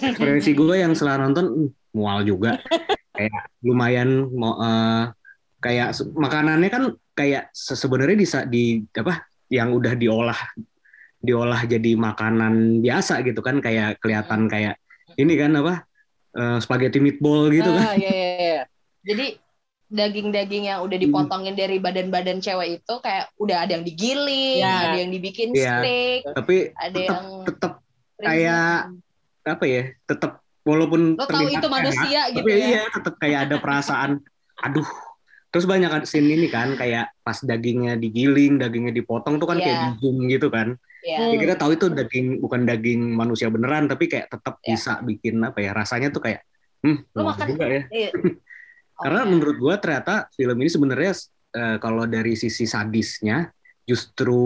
Ekspresi 0.00 0.52
gue 0.56 0.76
yang 0.80 0.92
setelah 0.96 1.28
nonton 1.28 1.44
hmm, 1.48 1.68
mual 1.96 2.24
juga. 2.24 2.60
Kayak 3.12 3.52
lumayan 3.60 4.28
mau 4.32 4.56
eh, 4.60 5.04
kayak 5.60 5.92
makanannya 6.16 6.68
kan 6.72 6.84
kayak 7.12 7.52
se- 7.52 7.76
sebenarnya 7.76 8.16
di 8.16 8.26
di 8.48 8.64
apa 8.96 9.28
yang 9.52 9.76
udah 9.76 9.92
diolah 9.92 10.40
diolah 11.22 11.60
jadi 11.68 11.94
makanan 11.94 12.80
biasa 12.82 13.20
gitu 13.22 13.44
kan 13.44 13.60
kayak 13.60 14.00
kelihatan 14.02 14.48
kayak 14.48 14.80
ini 15.20 15.36
kan 15.38 15.54
apa 15.60 15.86
eh, 16.32 16.58
spaghetti 16.58 16.98
meatball 16.98 17.48
gitu 17.48 17.68
kan 17.68 17.84
Ah, 17.84 17.94
iya, 17.94 18.10
iya, 18.10 18.30
iya. 18.36 18.62
Jadi 19.02 19.26
daging-daging 19.86 20.64
yang 20.66 20.80
udah 20.80 20.96
dipotongin 20.96 21.52
dari 21.52 21.76
badan-badan 21.76 22.40
cewek 22.40 22.80
itu 22.80 22.94
kayak 22.98 23.28
udah 23.36 23.68
ada 23.68 23.76
yang 23.76 23.84
digiling, 23.84 24.64
Ya. 24.64 24.88
ada 24.88 24.96
yang 24.96 25.12
dibikin 25.12 25.52
Iya. 25.52 25.74
steak, 25.78 26.20
tapi 26.32 26.56
ada 26.72 26.96
tetap 26.96 27.12
yang 27.12 27.26
tetap 27.44 27.72
kayak- 28.16 28.84
apa 29.42 29.64
ya 29.66 29.82
tetap 30.06 30.32
walaupun 30.62 31.18
lo 31.18 31.26
tahu 31.26 31.50
itu 31.50 31.66
manusia 31.66 32.30
gitu 32.30 32.46
tapi 32.46 32.54
ya. 32.54 32.66
iya 32.70 32.82
tetap 32.88 33.14
kayak 33.18 33.50
ada 33.50 33.56
perasaan 33.58 34.22
aduh 34.56 34.86
terus 35.52 35.64
banyak 35.64 36.02
scene 36.02 36.32
ini 36.32 36.48
kan 36.48 36.72
kayak 36.74 37.12
pas 37.20 37.36
dagingnya 37.38 37.94
digiling 37.94 38.56
dagingnya 38.56 38.90
dipotong 38.90 39.36
tuh 39.36 39.44
kan 39.44 39.56
kayak 39.56 39.68
Iya. 39.70 39.84
di 39.86 40.00
zoom 40.00 40.16
gitu 40.26 40.48
kan 40.48 40.74
Iya. 41.02 41.18
ya 41.28 41.36
kita 41.36 41.54
tahu 41.54 41.70
itu 41.72 41.86
daging 41.88 42.40
bukan 42.40 42.64
daging 42.64 43.00
manusia 43.12 43.46
beneran 43.46 43.84
tapi 43.84 44.06
kayak 44.06 44.26
tetap 44.28 44.56
Iya. 44.58 44.68
bisa 44.72 44.92
bikin 45.00 45.38
apa 45.38 45.60
ya 45.60 45.70
rasanya 45.70 46.08
tuh 46.08 46.22
kayak 46.22 46.40
hmm 46.80 47.04
Lu 47.12 47.20
mual 47.20 47.36
makan- 47.36 47.48
juga 47.48 47.64
ya 47.68 47.82
Iya. 48.00 48.10
karena 48.98 49.20
Oke. 49.20 49.28
menurut 49.28 49.56
gua 49.58 49.74
ternyata 49.76 50.14
film 50.32 50.56
ini 50.56 50.70
sebenarnya 50.70 51.12
eh, 51.52 51.76
kalau 51.76 52.04
dari 52.06 52.32
sisi 52.32 52.64
sadisnya 52.64 53.52
justru 53.84 54.40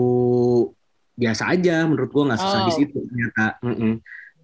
biasa 1.13 1.49
aja 1.49 1.81
menurut 1.83 2.09
gua 2.09 2.23
nggak 2.27 2.41
sesadis 2.41 2.75
Oh. 2.75 2.83
itu 2.83 2.97
ternyata 3.01 3.45
Mm-mm. 3.61 3.93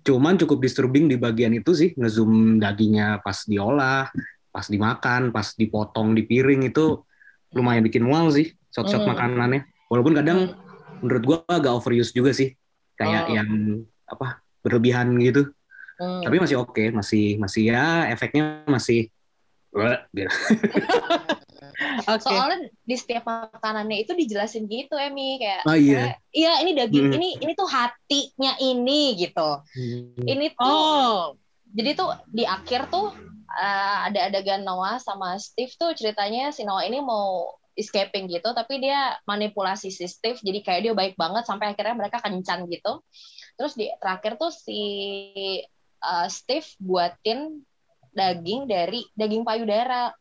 cuman 0.01 0.36
cukup 0.36 0.58
disturbing 0.60 1.05
di 1.05 1.15
bagian 1.15 1.51
itu 1.51 1.72
sih 1.72 1.91
ngezoom 1.93 2.58
dagingnya 2.58 3.20
pas 3.20 3.43
diolah 3.43 4.08
pas 4.53 4.69
dimakan 4.69 5.33
pas 5.33 5.57
dipotong 5.57 6.13
di 6.13 6.24
piring 6.24 6.69
itu 6.69 7.01
lumayan 7.51 7.81
bikin 7.81 8.05
mual 8.05 8.29
sih 8.29 8.53
shot-shot 8.69 9.01
Hmm. 9.01 9.10
makanannya 9.12 9.65
walaupun 9.89 10.13
kadang 10.13 10.53
menurut 11.01 11.24
gua 11.25 11.38
agak 11.50 11.74
overuse 11.74 12.13
juga 12.13 12.29
sih 12.31 12.53
kayak 12.93 13.24
Oh. 13.27 13.33
yang 13.33 13.50
apa 14.05 14.39
berlebihan 14.62 15.10
gitu 15.17 15.50
Hmm. 15.98 16.22
tapi 16.22 16.38
masih 16.38 16.62
oke 16.62 16.93
masih 16.93 17.38
masih 17.38 17.74
ya 17.74 18.05
efeknya 18.07 18.62
masih 18.69 19.10
gitu. 20.13 20.29
Oke. 22.05 22.22
Soalnya 22.22 22.69
di 22.86 22.93
setiap 22.93 23.25
makanannya 23.25 24.05
itu 24.05 24.13
dijelasin 24.13 24.69
gitu 24.69 24.93
Emi 24.93 25.41
kayak 25.41 25.65
Oh, 25.65 25.74
iya. 25.74 26.13
iya 26.29 26.62
ini 26.62 26.77
daging 26.77 27.10
Mm. 27.10 27.15
ini 27.17 27.29
ini 27.41 27.53
tuh 27.57 27.65
hatinya 27.65 28.53
ini 28.62 29.17
gitu. 29.17 29.50
Ini 30.22 30.53
tuh 30.53 30.62
Oh, 30.62 31.33
jadi 31.65 31.98
tuh 31.98 32.13
di 32.29 32.45
akhir 32.45 32.93
tuh 32.93 33.17
uh, 33.53 33.98
ada 34.10 34.29
adegan 34.29 34.65
Noah 34.65 34.98
sama 34.98 35.38
Steve 35.38 35.74
tuh 35.77 35.93
ceritanya 35.93 36.50
si 36.50 36.65
Noah 36.65 36.86
ini 36.86 37.00
mau 37.00 37.53
escaping 37.74 38.29
gitu 38.29 38.53
tapi 38.53 38.77
dia 38.81 39.17
manipulasi 39.25 39.89
si 39.89 40.05
Steve 40.05 40.38
jadi 40.41 40.60
kayak 40.62 40.81
dia 40.86 40.93
baik 40.93 41.15
banget 41.17 41.45
sampai 41.50 41.74
akhirnya 41.74 41.98
mereka 41.98 42.22
kencan 42.22 42.69
gitu 42.69 43.01
terus 43.57 43.74
di 43.74 43.89
terakhir 43.98 44.38
tuh 44.38 44.53
si 44.53 44.81
uh, 46.05 46.27
Steve 46.29 46.65
buatin 46.77 47.62
daging 48.13 48.69
dari 48.69 49.01
daging 49.17 49.41
payudara 49.41 50.13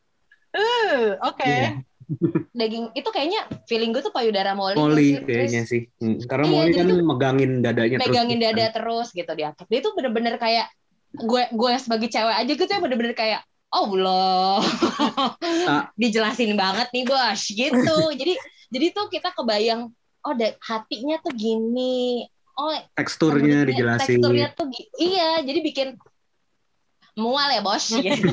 eh, 0.52 1.16
oke. 1.20 1.44
Iya. 1.44 1.80
daging 2.60 2.92
itu 2.92 3.08
kayaknya 3.08 3.48
feeling 3.64 3.92
gue 3.92 4.04
tuh 4.04 4.12
payudara 4.12 4.52
Molly 4.52 4.76
Molly 4.76 5.08
sih? 5.16 5.24
kayaknya 5.24 5.62
Terus 5.64 5.72
sih. 5.72 5.82
Hmm, 5.96 6.16
Karena 6.28 6.44
Iya, 6.44 6.52
Molly 6.52 6.72
kan 6.76 6.86
megangin 7.08 7.52
dadanya 7.64 7.96
terus. 8.00 8.08
megangin 8.12 8.36
gitu 8.40 8.46
dada 8.48 8.64
kan. 8.64 8.72
terus 8.76 9.08
gitu 9.16 9.32
di 9.32 9.44
akhir 9.48 9.64
dia 9.68 9.80
tuh 9.80 9.92
bener-bener 9.96 10.34
kayak 10.36 10.66
gue 11.12 11.42
gue 11.52 11.70
sebagai 11.76 12.08
cewek 12.08 12.34
aja 12.34 12.52
gitu 12.52 12.68
ya 12.68 12.80
bener-bener 12.80 13.12
kayak 13.12 13.40
oh 13.72 13.92
Allah 13.92 14.60
Ah. 15.68 15.82
dijelasin 16.00 16.56
banget 16.56 16.88
nih 16.92 17.04
bos 17.04 17.42
gitu 17.48 17.96
jadi 18.20 18.34
jadi 18.72 18.86
tuh 18.96 19.06
kita 19.12 19.32
kebayang 19.36 19.92
oh 20.22 20.32
hatinya 20.64 21.20
tuh 21.20 21.32
gini 21.36 22.24
oh 22.56 22.72
Teksturnya 22.96 23.64
dijelasin. 23.64 24.20
teksturnya 24.20 24.48
tuh 24.56 24.68
iya 24.96 25.40
jadi 25.44 25.60
bikin 25.60 25.88
mual 27.12 27.48
ya 27.52 27.60
bos 27.60 27.92
gitu. 27.92 28.28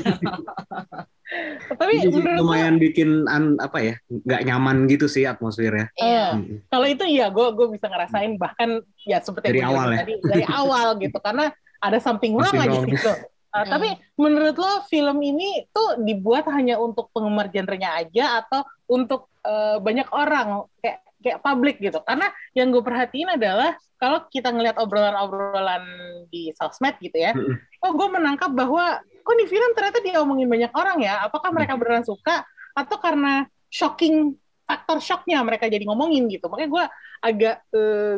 Tapi 1.70 2.02
Jadi 2.02 2.10
menurut 2.10 2.42
lumayan 2.42 2.74
bikin 2.82 3.22
an, 3.30 3.54
apa 3.62 3.78
ya 3.78 3.94
nggak 4.10 4.42
nyaman 4.50 4.90
gitu 4.90 5.06
sih 5.06 5.22
atmosfernya. 5.22 5.86
Iya. 5.94 6.34
Hmm. 6.34 6.58
kalau 6.66 6.86
itu 6.90 7.04
iya 7.06 7.30
gue 7.30 7.46
gue 7.54 7.66
bisa 7.70 7.86
ngerasain 7.86 8.34
bahkan 8.34 8.82
ya 9.06 9.22
seperti 9.22 9.54
Dari 9.54 9.62
awal 9.62 9.94
ya? 9.94 9.98
tadi 10.02 10.14
dari 10.26 10.42
awal 10.50 10.98
gitu 10.98 11.14
karena 11.22 11.54
ada 11.80 11.98
something 11.98 12.36
wrong 12.36 12.52
Something 12.52 12.70
aja 12.70 12.78
wrong. 12.80 12.88
gitu. 12.92 13.12
Uh, 13.12 13.24
Hmm. 13.50 13.66
Tapi 13.66 13.98
menurut 14.14 14.54
lo 14.62 14.86
film 14.86 15.18
ini 15.26 15.66
tuh 15.74 15.98
dibuat 16.06 16.46
hanya 16.54 16.78
untuk 16.78 17.10
penggemar 17.10 17.50
genrenya 17.50 17.98
aja 17.98 18.46
atau 18.46 18.62
untuk 18.86 19.26
uh, 19.42 19.82
banyak 19.82 20.06
orang 20.14 20.70
kayak 20.78 21.02
kayak 21.18 21.42
publik 21.42 21.82
gitu? 21.82 21.98
Karena 22.06 22.30
yang 22.54 22.70
gue 22.70 22.78
perhatiin 22.78 23.34
adalah 23.34 23.74
kalau 23.98 24.22
kita 24.30 24.54
ngelihat 24.54 24.78
obrolan-obrolan 24.78 25.82
di 26.30 26.54
sosmed 26.54 26.94
gitu 27.02 27.18
ya, 27.18 27.34
Mm-mm. 27.34 27.58
oh 27.82 27.90
gue 27.98 28.08
menangkap 28.14 28.54
bahwa 28.54 29.02
kok 29.02 29.34
nih 29.34 29.50
film 29.50 29.74
ternyata 29.74 29.98
diomongin 29.98 30.46
banyak 30.46 30.70
orang 30.70 31.02
ya? 31.02 31.26
Apakah 31.26 31.50
mereka 31.50 31.74
beneran 31.74 32.06
suka 32.06 32.46
atau 32.78 32.96
karena 33.02 33.50
shocking 33.66 34.38
faktor 34.62 35.02
shocknya 35.02 35.42
mereka 35.42 35.66
jadi 35.66 35.82
ngomongin 35.90 36.30
gitu? 36.30 36.46
Makanya 36.46 36.70
gue 36.70 36.84
agak 37.20 37.56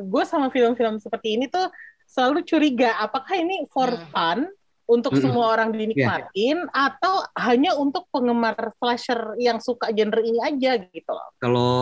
gue 0.04 0.22
sama 0.28 0.52
film-film 0.52 1.00
seperti 1.00 1.40
ini 1.40 1.48
tuh 1.48 1.72
selalu 2.12 2.44
curiga 2.44 3.00
apakah 3.00 3.32
ini 3.40 3.64
for 3.72 3.88
Hmm. 3.88 4.04
fun 4.12 4.40
untuk 4.84 5.16
Mm-mm. 5.16 5.24
semua 5.24 5.56
orang 5.56 5.72
dinikmatin 5.72 6.68
atau 6.68 7.24
hanya 7.40 7.72
untuk 7.80 8.04
penggemar 8.12 8.52
slasher 8.76 9.32
yang 9.40 9.56
suka 9.56 9.88
genre 9.88 10.20
ini 10.20 10.36
aja 10.44 10.76
gitu 10.76 11.08
loh. 11.08 11.32
Kalau 11.40 11.72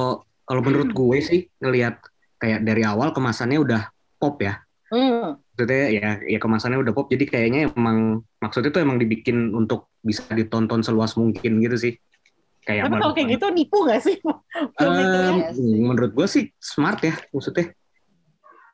kalau 0.46 0.62
menurut 0.62 0.94
gue 0.94 1.18
sih 1.18 1.40
ngelihat 1.58 1.98
kayak 2.38 2.62
dari 2.62 2.86
awal 2.86 3.10
kemasannya 3.10 3.58
udah 3.58 3.82
pop 4.16 4.38
ya. 4.38 4.62
Hmm. 4.90 5.38
Maksudnya 5.54 5.84
ya 5.90 6.08
ya 6.22 6.38
kemasannya 6.38 6.78
udah 6.78 6.92
pop 6.94 7.10
jadi 7.10 7.24
kayaknya 7.26 7.60
emang 7.74 8.22
maksudnya 8.38 8.70
tuh 8.70 8.82
emang 8.86 9.02
dibikin 9.02 9.50
untuk 9.50 9.90
bisa 10.00 10.22
ditonton 10.30 10.86
seluas 10.86 11.18
mungkin 11.18 11.58
gitu 11.58 11.74
sih. 11.74 11.94
Kayak 12.60 12.92
Tapi 12.92 12.96
kalau 13.00 13.14
kayak 13.16 13.28
gitu 13.34 13.46
nipu 13.50 13.78
nggak 13.88 14.02
sih? 14.04 14.16
Iya 14.78 15.50
sih. 15.56 15.80
menurut 15.80 16.12
gue 16.14 16.26
sih 16.28 16.44
smart 16.60 17.00
ya 17.02 17.16
maksudnya. 17.34 17.74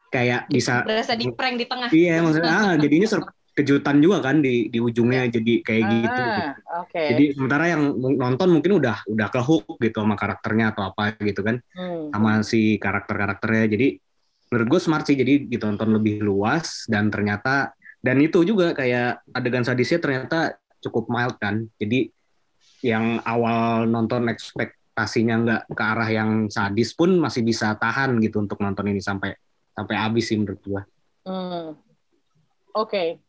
Kayak 0.06 0.46
bisa 0.48 0.86
berasa 0.86 1.12
di 1.18 1.26
prank 1.34 1.56
di 1.58 1.66
tengah 1.66 1.88
iya 1.90 2.22
maksudnya 2.22 2.52
ah 2.54 2.74
jadinya 2.78 3.08
ser- 3.10 3.26
kejutan 3.56 4.04
juga 4.04 4.20
kan 4.20 4.44
di 4.44 4.68
di 4.68 4.78
ujungnya 4.78 5.32
jadi 5.32 5.54
kayak 5.64 5.82
gitu. 5.88 6.22
Ah, 6.28 6.52
Oke. 6.84 7.02
Jadi 7.08 7.24
sementara 7.32 7.64
yang 7.72 7.96
nonton 7.96 8.52
mungkin 8.52 8.76
udah 8.76 9.08
udah 9.08 9.28
ke 9.32 9.40
hook 9.40 9.80
gitu 9.80 10.04
sama 10.04 10.12
karakternya 10.12 10.76
atau 10.76 10.92
apa 10.92 11.16
gitu 11.24 11.40
kan 11.40 11.56
Hmm. 11.72 12.12
sama 12.12 12.44
si 12.44 12.76
karakter-karakternya. 12.76 13.64
Jadi 13.72 13.96
menurut 14.52 14.68
gue 14.76 14.80
smart 14.84 15.08
sih 15.08 15.16
jadi 15.16 15.48
ditonton 15.48 15.88
lebih 15.88 16.20
luas 16.20 16.84
dan 16.84 17.08
ternyata 17.08 17.72
dan 18.04 18.20
itu 18.20 18.44
juga 18.44 18.76
kayak 18.76 19.24
adegan 19.32 19.64
sadisnya 19.64 20.04
ternyata 20.04 20.60
cukup 20.84 21.08
mild 21.08 21.40
kan. 21.40 21.64
Jadi 21.80 22.12
yang 22.84 23.24
awal 23.24 23.88
nonton 23.88 24.28
ekspektasinya 24.28 25.34
nggak 25.42 25.62
ke 25.72 25.82
arah 25.82 26.08
yang 26.12 26.52
sadis 26.52 26.92
pun 26.92 27.16
masih 27.16 27.40
bisa 27.40 27.72
tahan 27.80 28.20
gitu 28.20 28.36
untuk 28.36 28.60
nonton 28.60 28.84
ini 28.92 29.00
sampai 29.00 29.32
sampai 29.76 29.94
habis 29.94 30.24
sih 30.24 30.40
menurut 30.40 30.58
gue. 30.64 30.82
Hmm. 31.28 31.76
Oke. 32.72 33.20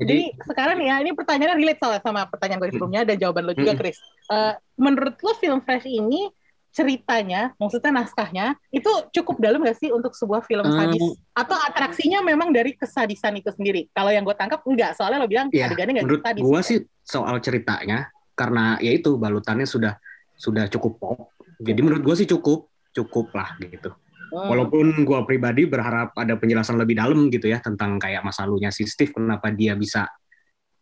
Jadi 0.00 0.32
Jadi 0.32 0.48
sekarang 0.48 0.80
ya 0.80 0.96
ini 1.04 1.12
pertanyaan 1.12 1.60
relate 1.60 1.76
soalnya 1.76 2.00
sama 2.00 2.24
pertanyaan 2.24 2.60
gue 2.64 2.72
sebelumnya 2.72 3.04
dan 3.04 3.20
jawaban 3.20 3.44
lo 3.44 3.52
juga. 3.52 3.76
Chris. 3.76 4.00
Eh, 4.32 4.54
menurut 4.80 5.20
lo 5.20 5.36
film 5.36 5.60
Fresh 5.60 5.84
ini 5.84 6.32
ceritanya, 6.70 7.50
maksudnya 7.58 7.90
naskahnya 7.90 8.46
itu 8.70 8.86
cukup 9.10 9.42
dalam 9.42 9.60
gak 9.60 9.76
sih 9.76 9.90
untuk 9.90 10.14
sebuah 10.14 10.46
film 10.46 10.64
Hmm. 10.64 10.78
sadis? 10.88 11.02
Atau 11.34 11.58
atraksinya 11.58 12.22
memang 12.22 12.48
dari 12.48 12.72
kesadisan 12.72 13.36
itu 13.36 13.50
sendiri? 13.52 13.90
Kalau 13.92 14.08
yang 14.08 14.24
gue 14.24 14.32
tangkap 14.32 14.62
enggak, 14.64 14.94
soalnya 14.96 15.20
lo 15.20 15.28
bilang 15.28 15.50
Iya, 15.52 15.68
adegannya 15.68 16.00
menurut 16.00 16.22
sadis. 16.24 16.40
gua 16.40 16.60
sih 16.62 16.78
soal 17.02 17.36
ceritanya 17.42 18.08
karena 18.32 18.78
ya 18.80 18.94
itu 18.94 19.18
balutannya 19.18 19.66
sudah 19.66 19.98
sudah 20.32 20.64
cukup 20.70 20.96
pop. 20.96 21.18
Jadi 21.60 21.80
menurut 21.82 22.00
gua 22.00 22.16
sih 22.16 22.24
cukup 22.24 22.70
cukup 22.96 23.34
lah 23.34 23.52
gitu. 23.60 23.92
Hmm. 24.30 24.46
Walaupun 24.46 25.02
gua 25.02 25.26
pribadi 25.26 25.66
berharap 25.66 26.14
ada 26.14 26.38
penjelasan 26.38 26.78
lebih 26.78 26.96
dalam 27.02 27.26
gitu 27.34 27.50
ya 27.50 27.58
tentang 27.58 27.98
kayak 27.98 28.22
masa 28.22 28.46
lalunya 28.46 28.70
si 28.70 28.86
Steve 28.86 29.10
kenapa 29.10 29.50
dia 29.50 29.74
bisa 29.74 30.06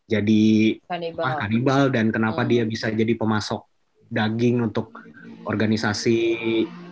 jadi 0.09 0.77
kanibal 0.89 1.25
ah, 1.25 1.37
kanibal 1.41 1.83
dan 1.93 2.09
kenapa 2.09 2.45
Hmm. 2.45 2.51
dia 2.53 2.63
bisa 2.65 2.89
jadi 2.89 3.13
pemasok 3.17 3.61
daging 4.09 4.65
untuk 4.65 4.93
organisasi 5.49 6.17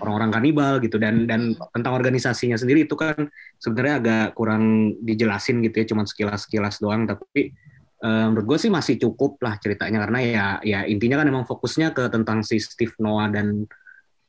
orang-orang 0.00 0.32
kanibal 0.32 0.72
gitu 0.80 0.96
dan 0.96 1.28
dan 1.28 1.52
tentang 1.76 1.92
organisasinya 1.96 2.56
sendiri 2.56 2.88
itu 2.88 2.96
kan 2.96 3.28
sebenarnya 3.60 3.94
agak 4.00 4.26
kurang 4.32 4.96
dijelasin 5.00 5.60
gitu 5.64 5.76
ya 5.80 5.86
cuman 5.92 6.04
sekilas-sekilas 6.08 6.80
doang 6.80 7.04
tapi 7.04 7.52
eh, 8.00 8.25
menurut 8.32 8.56
gue 8.56 8.58
sih 8.68 8.72
masih 8.72 8.96
cukup 9.00 9.40
lah 9.44 9.56
ceritanya 9.60 10.08
karena 10.08 10.18
ya 10.25 10.46
ya 10.64 10.80
intinya 10.88 11.20
kan 11.20 11.28
emang 11.28 11.44
fokusnya 11.44 11.92
ke 11.92 12.08
tentang 12.12 12.44
si 12.44 12.60
Steve 12.60 12.96
Noah 13.00 13.28
dan 13.28 13.64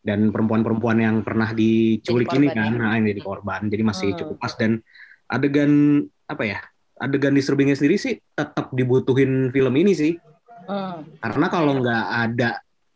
dan 0.07 0.31
perempuan-perempuan 0.31 0.97
yang 0.97 1.15
pernah 1.19 1.51
diculik 1.51 2.31
ini 2.31 2.47
kan, 2.47 2.71
ya. 2.71 2.79
nah 2.79 2.95
ini 2.95 3.11
jadi 3.11 3.21
korban, 3.21 3.67
jadi 3.67 3.83
masih 3.83 4.15
Hmm. 4.15 4.19
cukup 4.23 4.37
pas 4.39 4.55
dan 4.55 4.79
adegan 5.27 5.71
apa 6.23 6.43
ya, 6.47 6.59
adegan 6.95 7.35
disturbingnya 7.35 7.75
sendiri 7.75 7.99
sih 7.99 8.15
tetap 8.31 8.71
dibutuhin 8.71 9.51
film 9.51 9.75
ini 9.75 9.91
sih, 9.91 10.13
Hmm. 10.63 11.03
karena 11.19 11.51
kalau 11.51 11.83
nggak 11.83 12.05
ada 12.23 12.49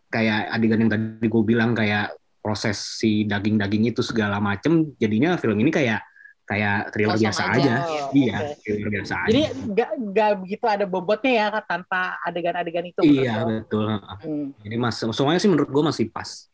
kayak 0.07 0.39
adegan 0.49 0.87
yang 0.87 0.91
tadi 0.91 1.27
gue 1.27 1.43
bilang 1.43 1.75
kayak 1.75 2.15
proses 2.39 2.79
si 2.97 3.23
daging-daging 3.23 3.91
itu 3.91 3.99
segala 4.01 4.39
macem, 4.39 4.95
jadinya 4.95 5.35
film 5.35 5.59
ini 5.59 5.69
kayak 5.69 6.01
kayak 6.41 6.91
thriller 6.91 7.15
Kosong 7.15 7.23
biasa 7.31 7.43
aja. 7.47 7.55
aja, 7.55 7.75
Oh, 7.79 8.11
iya, 8.11 8.37
oke. 8.43 8.59
thriller 8.59 8.89
biasa 8.91 9.13
aja. 9.23 9.27
Jadi 9.31 9.41
nggak 9.71 9.89
nggak 10.11 10.31
begitu 10.43 10.65
ada 10.67 10.83
bobotnya 10.83 11.31
ya 11.31 11.47
tanpa 11.63 12.19
adegan-adegan 12.27 12.91
itu. 12.91 12.99
Iya 13.07 13.47
betul. 13.47 13.87
Hmm. 14.03 14.51
Jadi 14.59 14.75
mas, 14.75 14.99
semuanya 14.99 15.39
sih 15.39 15.47
menurut 15.47 15.71
gue 15.71 15.83
masih 15.85 16.11
pas. 16.11 16.50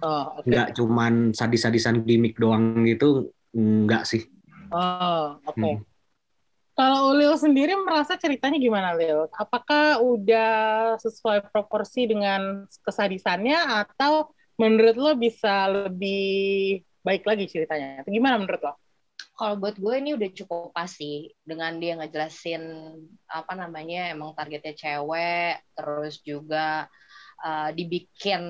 Oh, 0.00 0.40
oke. 0.40 0.48
Nggak 0.48 0.68
cuman 0.76 1.36
sadis-sadisan 1.36 2.02
gimmick 2.04 2.36
doang 2.40 2.84
gitu, 2.88 3.30
nggak 3.54 4.04
sih. 4.08 4.26
Oh, 4.72 5.36
oke. 5.44 5.58
Hmm. 5.60 5.78
Kalau 6.78 7.12
Lil 7.12 7.36
sendiri 7.36 7.76
merasa 7.76 8.16
ceritanya 8.16 8.56
gimana 8.56 8.96
Lil? 8.96 9.28
Apakah 9.36 10.00
udah 10.00 10.96
sesuai 10.96 11.52
proporsi 11.52 12.08
dengan 12.08 12.64
kesadisannya 12.80 13.84
atau 13.84 14.32
menurut 14.56 14.96
lo 14.96 15.12
bisa 15.12 15.68
lebih 15.68 16.80
baik 17.04 17.28
lagi 17.28 17.44
ceritanya? 17.52 18.00
Atau 18.00 18.16
gimana 18.16 18.40
menurut 18.40 18.62
lo? 18.64 18.74
kalau 19.40 19.56
buat 19.56 19.80
gue 19.80 19.94
ini 20.04 20.12
udah 20.20 20.30
cukup 20.36 20.68
pasti 20.76 21.32
dengan 21.40 21.80
dia 21.80 21.96
ngejelasin 21.96 22.60
apa 23.24 23.56
namanya 23.56 24.12
emang 24.12 24.36
targetnya 24.36 24.76
cewek 24.76 25.64
terus 25.72 26.20
juga 26.20 26.84
uh, 27.40 27.72
dibikin 27.72 28.44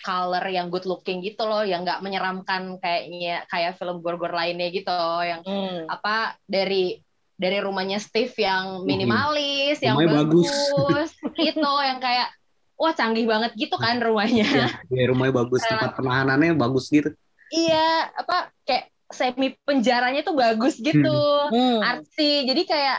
color 0.00 0.44
yang 0.46 0.68
good 0.68 0.84
looking 0.84 1.20
gitu 1.20 1.44
loh 1.44 1.62
yang 1.62 1.82
nggak 1.82 2.02
menyeramkan 2.02 2.76
kayaknya 2.78 3.46
kayak 3.46 3.78
film 3.78 4.02
gor-gor 4.02 4.30
lainnya 4.30 4.68
gitu 4.68 4.90
yang 5.22 5.40
Hmm. 5.42 5.86
apa 5.86 6.34
dari 6.44 6.98
dari 7.34 7.58
rumahnya 7.58 7.98
Steve 7.98 8.34
yang 8.36 8.82
minimalis 8.82 9.78
yang 9.78 9.98
Rumahnya 9.98 10.14
bagus. 10.22 10.50
bagus 10.50 11.10
gitu 11.34 11.70
yang 11.82 11.98
kayak 11.98 12.28
wah 12.74 12.90
canggih 12.90 13.26
banget 13.26 13.54
gitu 13.54 13.74
kan 13.76 13.98
rumahnya 13.98 14.46
Ya, 14.46 14.68
ya 14.88 15.04
rumahnya 15.08 15.34
bagus, 15.36 15.62
tempat 15.62 15.94
penahanannya 15.94 16.54
bagus 16.54 16.90
gitu. 16.90 17.10
iya 17.50 18.10
apa 18.12 18.50
kayak 18.66 18.90
semi 19.10 19.54
penjaranya 19.62 20.22
tuh 20.22 20.34
bagus 20.34 20.78
gitu 20.78 21.14
Hmm. 21.50 21.78
artsy 21.80 22.42
jadi 22.44 22.62
kayak 22.66 22.98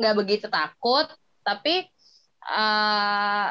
nggak 0.00 0.14
begitu 0.16 0.46
takut 0.48 1.04
tapi 1.40 1.84
eh 2.44 3.46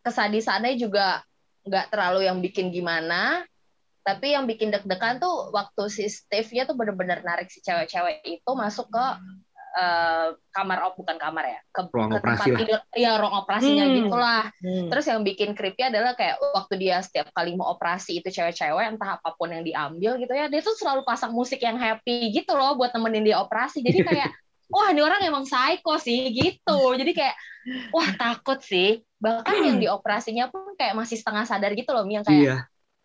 kesadisannya 0.00 0.78
juga 0.78 1.20
nggak 1.66 1.90
terlalu 1.90 2.30
yang 2.30 2.38
bikin 2.38 2.70
gimana 2.70 3.42
tapi 4.06 4.38
yang 4.38 4.46
bikin 4.46 4.70
deg-degan 4.70 5.18
tuh 5.18 5.50
waktu 5.50 5.90
si 5.90 6.06
Steve-nya 6.06 6.62
tuh 6.62 6.78
bener-bener 6.78 7.26
narik 7.26 7.50
si 7.50 7.58
cewek-cewek 7.58 8.22
itu 8.22 8.50
masuk 8.54 8.86
ke 8.86 9.06
eh, 9.76 10.28
kamar 10.54 10.78
op 10.88 10.94
bukan 10.94 11.18
kamar 11.18 11.44
ya 11.44 11.60
ke, 11.74 11.90
Ruang 11.90 12.14
ke 12.14 12.22
operasi 12.22 12.38
tempat 12.38 12.46
lah. 12.48 12.58
tidur 12.62 12.78
ya 12.96 13.10
ruang 13.18 13.34
operasinya 13.44 13.84
Hmm. 13.84 13.96
gitulah 13.98 14.44
Hmm. 14.62 14.88
Terus 14.88 15.04
yang 15.10 15.20
bikin 15.26 15.50
creepy 15.52 15.82
adalah 15.84 16.14
kayak 16.14 16.38
waktu 16.40 16.74
dia 16.78 17.02
setiap 17.02 17.28
kali 17.34 17.58
mau 17.58 17.74
operasi 17.74 18.22
itu 18.22 18.30
cewek-cewek 18.30 18.94
entah 18.94 19.18
apa 19.18 19.34
pun 19.34 19.50
yang 19.50 19.66
diambil 19.66 20.16
gitu 20.22 20.32
ya, 20.32 20.46
dia 20.46 20.60
tuh 20.62 20.74
selalu 20.78 21.02
pasang 21.02 21.34
musik 21.34 21.58
yang 21.62 21.76
happy 21.76 22.30
gitu 22.30 22.54
loh 22.54 22.74
buat 22.78 22.94
nemenin 22.94 23.26
dia 23.26 23.38
operasi. 23.42 23.82
Jadi 23.82 24.06
kayak 24.06 24.30
wah 24.74 24.90
ini 24.90 25.02
orang 25.02 25.22
emang 25.22 25.44
psycho 25.46 25.98
sih 25.98 26.30
gitu. 26.34 26.78
Jadi 26.98 27.12
kayak 27.14 27.34
wah 27.94 28.10
takut 28.14 28.58
sih. 28.62 29.05
Bahkan 29.16 29.56
yang 29.64 29.78
di 29.78 29.86
operasinya 29.86 30.46
pun 30.46 30.74
kayak 30.74 30.92
masih 30.92 31.16
setengah 31.16 31.44
sadar 31.44 31.72
gitu 31.72 31.88
loh, 31.90 32.04
Mi, 32.04 32.14
yang 32.14 32.24
kayak 32.24 32.36
Iya. 32.38 32.56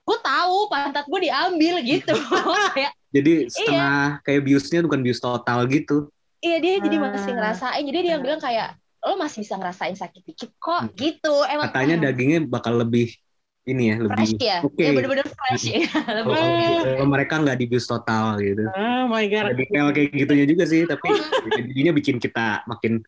gue 0.02 0.18
tahu 0.20 0.58
pantat 0.68 1.06
gue 1.06 1.20
diambil 1.22 1.76
gitu. 1.82 2.12
kayak 2.76 2.92
Jadi 3.12 3.34
setengah 3.48 4.20
kayak 4.22 4.42
biusnya 4.42 4.80
bukan 4.82 5.00
bius 5.00 5.20
total 5.20 5.64
gitu. 5.66 6.08
iya 6.40 6.58
dia 6.58 6.80
jadi 6.80 6.98
Ah. 6.98 7.02
masih 7.12 7.32
ngerasain. 7.32 7.84
Jadi 7.86 8.00
dia 8.02 8.18
bilang 8.18 8.40
kayak 8.40 8.74
lo 9.02 9.14
masih 9.16 9.42
bisa 9.42 9.56
ngerasain 9.56 9.94
sakit 9.94 10.22
dikit 10.24 10.50
kok 10.58 10.82
Hmm. 10.84 10.94
gitu. 10.96 11.36
Emang 11.46 11.70
Katanya 11.70 12.10
dagingnya 12.10 12.40
bakal 12.44 12.76
lebih 12.78 13.14
ini 13.62 13.94
ya, 13.94 13.96
fresh 14.02 14.34
lebih 14.34 14.42
ya. 14.42 14.58
oke. 14.62 14.82
Ya 14.82 14.90
bener-bener 14.92 15.28
fresh 15.30 15.66
ya. 15.70 15.86
Kalau 16.10 16.22
Lebih- 16.26 16.82
kalau 16.92 17.08
mereka 17.08 17.34
nggak 17.38 17.58
di 17.58 17.66
bius 17.68 17.86
total 17.86 18.42
gitu. 18.42 18.66
Oh 18.68 19.06
my 19.06 19.22
god. 19.26 19.54
Ada 19.54 19.56
detail 19.56 19.88
kayak 19.92 20.10
gitunya 20.12 20.46
juga 20.46 20.64
sih, 20.66 20.82
tapi 20.84 21.08
jadinya 21.62 21.94
bikin 21.94 22.18
kita 22.18 22.66
makin 22.66 23.06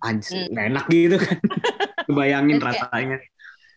anjir, 0.00 0.48
Hmm. 0.48 0.72
enak 0.72 0.84
gitu 0.88 1.20
kan. 1.20 1.36
Kebayangin 2.06 2.56
kayak- 2.56 2.88
rasanya. 2.88 3.18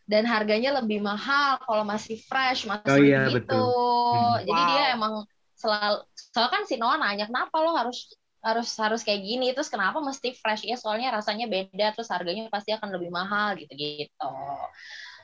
dan 0.04 0.28
harganya 0.28 0.84
lebih 0.84 1.00
mahal 1.00 1.64
kalau 1.64 1.88
masih 1.88 2.20
fresh 2.28 2.68
masih 2.68 2.92
Oh 2.92 3.00
iya, 3.00 3.24
gitu. 3.32 3.40
betul. 3.40 3.64
Hmm. 4.36 4.44
Jadi 4.44 4.62
Wow. 4.62 4.70
dia 4.76 4.84
emang 4.92 5.14
selalu 5.56 5.96
soalnya 6.14 6.52
kan 6.52 6.64
si 6.68 6.76
Noah 6.76 6.98
nanya 7.00 7.26
kenapa 7.32 7.56
lo 7.64 7.72
harus 7.72 8.12
harus 8.44 8.68
harus 8.76 9.00
kayak 9.08 9.24
gini 9.24 9.56
terus 9.56 9.72
kenapa 9.72 10.04
mesti 10.04 10.36
fresh 10.36 10.68
ya 10.68 10.76
soalnya 10.76 11.08
rasanya 11.16 11.48
beda 11.48 11.96
terus 11.96 12.12
harganya 12.12 12.52
pasti 12.52 12.76
akan 12.76 12.92
lebih 12.92 13.08
mahal 13.08 13.56
gitu 13.56 13.72
gitu 13.72 14.28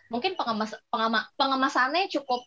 mungkin 0.08 0.40
pengemas 0.40 0.72
pengema, 0.88 1.28
pengemasannya 1.36 2.08
cukup 2.08 2.40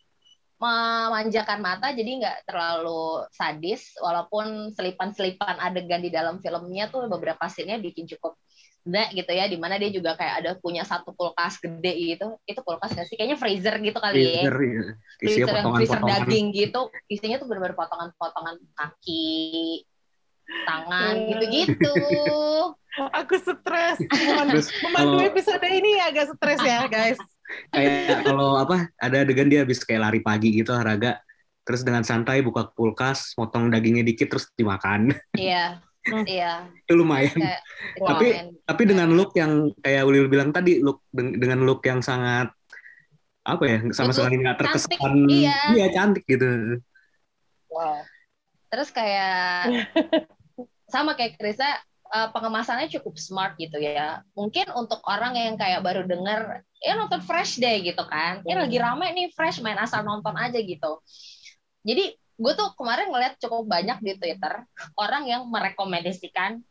memanjakan 0.57 1.61
mata 1.61 1.93
jadi 1.93 2.11
nggak 2.23 2.39
terlalu 2.49 3.29
sadis 3.29 3.93
walaupun 4.01 4.73
selipan-selipan 4.73 5.61
adegan 5.61 6.01
di 6.01 6.09
dalam 6.09 6.41
filmnya 6.41 6.89
tuh 6.89 7.05
beberapa 7.13 7.45
scene-nya 7.45 7.77
bikin 7.77 8.09
cukup 8.17 8.39
gede 8.83 9.05
gitu 9.15 9.31
ya 9.31 9.47
di 9.47 9.55
mana 9.55 9.79
dia 9.79 9.89
juga 9.89 10.13
kayak 10.13 10.35
ada 10.43 10.51
punya 10.59 10.83
satu 10.83 11.11
kulkas 11.11 11.57
gede 11.57 11.95
gitu 11.95 12.35
itu 12.43 12.61
kulkas 12.61 12.91
nggak 12.91 13.07
sih 13.07 13.15
kayaknya 13.15 13.39
freezer 13.39 13.75
gitu 13.79 13.95
kali 13.97 14.19
ya 14.19 14.43
Freezer, 14.43 14.57
ya. 14.59 14.83
Isinya 15.19 15.23
freezer 15.23 15.55
yang 15.55 15.67
freezer 15.71 15.99
potongan-potongan. 15.99 16.27
daging 16.27 16.47
gitu 16.51 16.81
isinya 17.07 17.37
tuh 17.39 17.47
benar-benar 17.47 17.77
potongan-potongan 17.79 18.57
kaki 18.75 19.87
tangan 20.65 21.15
Hmm. 21.15 21.29
gitu-gitu 21.31 21.95
Aku 22.93 23.33
stres. 23.35 24.05
Memandu, 24.05 24.61
kalau- 24.93 25.25
episode 25.25 25.65
ini 25.65 25.97
agak 25.99 26.29
stres 26.37 26.61
ya 26.61 26.85
guys. 26.87 27.17
kayak 27.69 28.21
kalau 28.23 28.57
apa 28.57 28.89
ada 28.97 29.25
adegan 29.25 29.47
dia 29.47 29.61
habis 29.61 29.81
kayak 29.81 30.03
lari 30.03 30.21
pagi 30.21 30.53
gitu 30.53 30.73
olahraga 30.73 31.21
terus 31.63 31.81
dengan 31.81 32.01
santai 32.01 32.41
buka 32.41 32.69
kulkas 32.69 33.33
potong 33.33 33.69
dagingnya 33.69 34.01
dikit 34.03 34.29
terus 34.29 34.49
dimakan 34.53 35.13
iya. 35.33 35.81
Iya. 36.27 36.67
Itu 36.83 36.99
lumayan. 36.99 37.33
Kayak 37.35 37.61
itu 37.97 38.07
Tapi- 38.07 38.31
lumayan. 38.33 38.47
tapi 38.67 38.83
dengan 38.89 39.09
look 39.15 39.31
yang 39.35 39.53
kayak 39.79 40.03
Ulil 40.03 40.27
bilang 40.27 40.51
tadi 40.51 40.83
look 40.83 41.03
deng- 41.11 41.39
dengan 41.39 41.63
look 41.63 41.83
yang 41.85 42.03
sangat 42.03 42.51
apa 43.43 43.65
ya 43.67 43.79
sama 43.91 44.15
sekali 44.15 44.39
nggak 44.39 44.59
terkesan. 44.59 44.95
Cantik, 44.95 45.51
iya. 45.75 45.87
cantik 45.91 46.25
gitu. 46.27 46.79
Wow. 47.67 48.05
terus 48.69 48.89
kayak 48.89 49.69
sama 50.93 51.13
kayak 51.13 51.37
Krisa 51.37 51.67
eh, 52.09 52.29
pengemasannya 52.33 52.89
cukup 52.89 53.19
smart 53.19 53.53
gitu 53.57 53.77
ya. 53.77 54.23
Mungkin 54.33 54.71
untuk 54.73 55.03
orang 55.05 55.37
yang 55.37 55.57
kayak 55.57 55.85
baru 55.85 56.05
denger 56.05 56.65
ya 56.81 56.97
nonton 56.97 57.21
fresh 57.21 57.59
deh 57.59 57.83
gitu 57.83 58.01
kan. 58.09 58.41
Ya 58.45 58.57
Hmm. 58.57 58.65
lagi 58.65 58.79
rame 58.81 59.07
nih 59.13 59.29
fresh 59.35 59.61
main 59.61 59.77
asal 59.77 60.03
nonton 60.03 60.33
aja 60.37 60.57
gitu. 60.57 61.03
Jadi 61.83 62.15
gue 62.37 62.53
tuh 62.57 62.69
kemarin 62.75 63.13
ngeliat 63.13 63.37
cukup 63.39 63.69
banyak 63.69 63.99
di 64.01 64.13
Twitter 64.17 64.65
orang 64.97 65.29
yang 65.29 65.43
merekomendasikan 65.49 66.65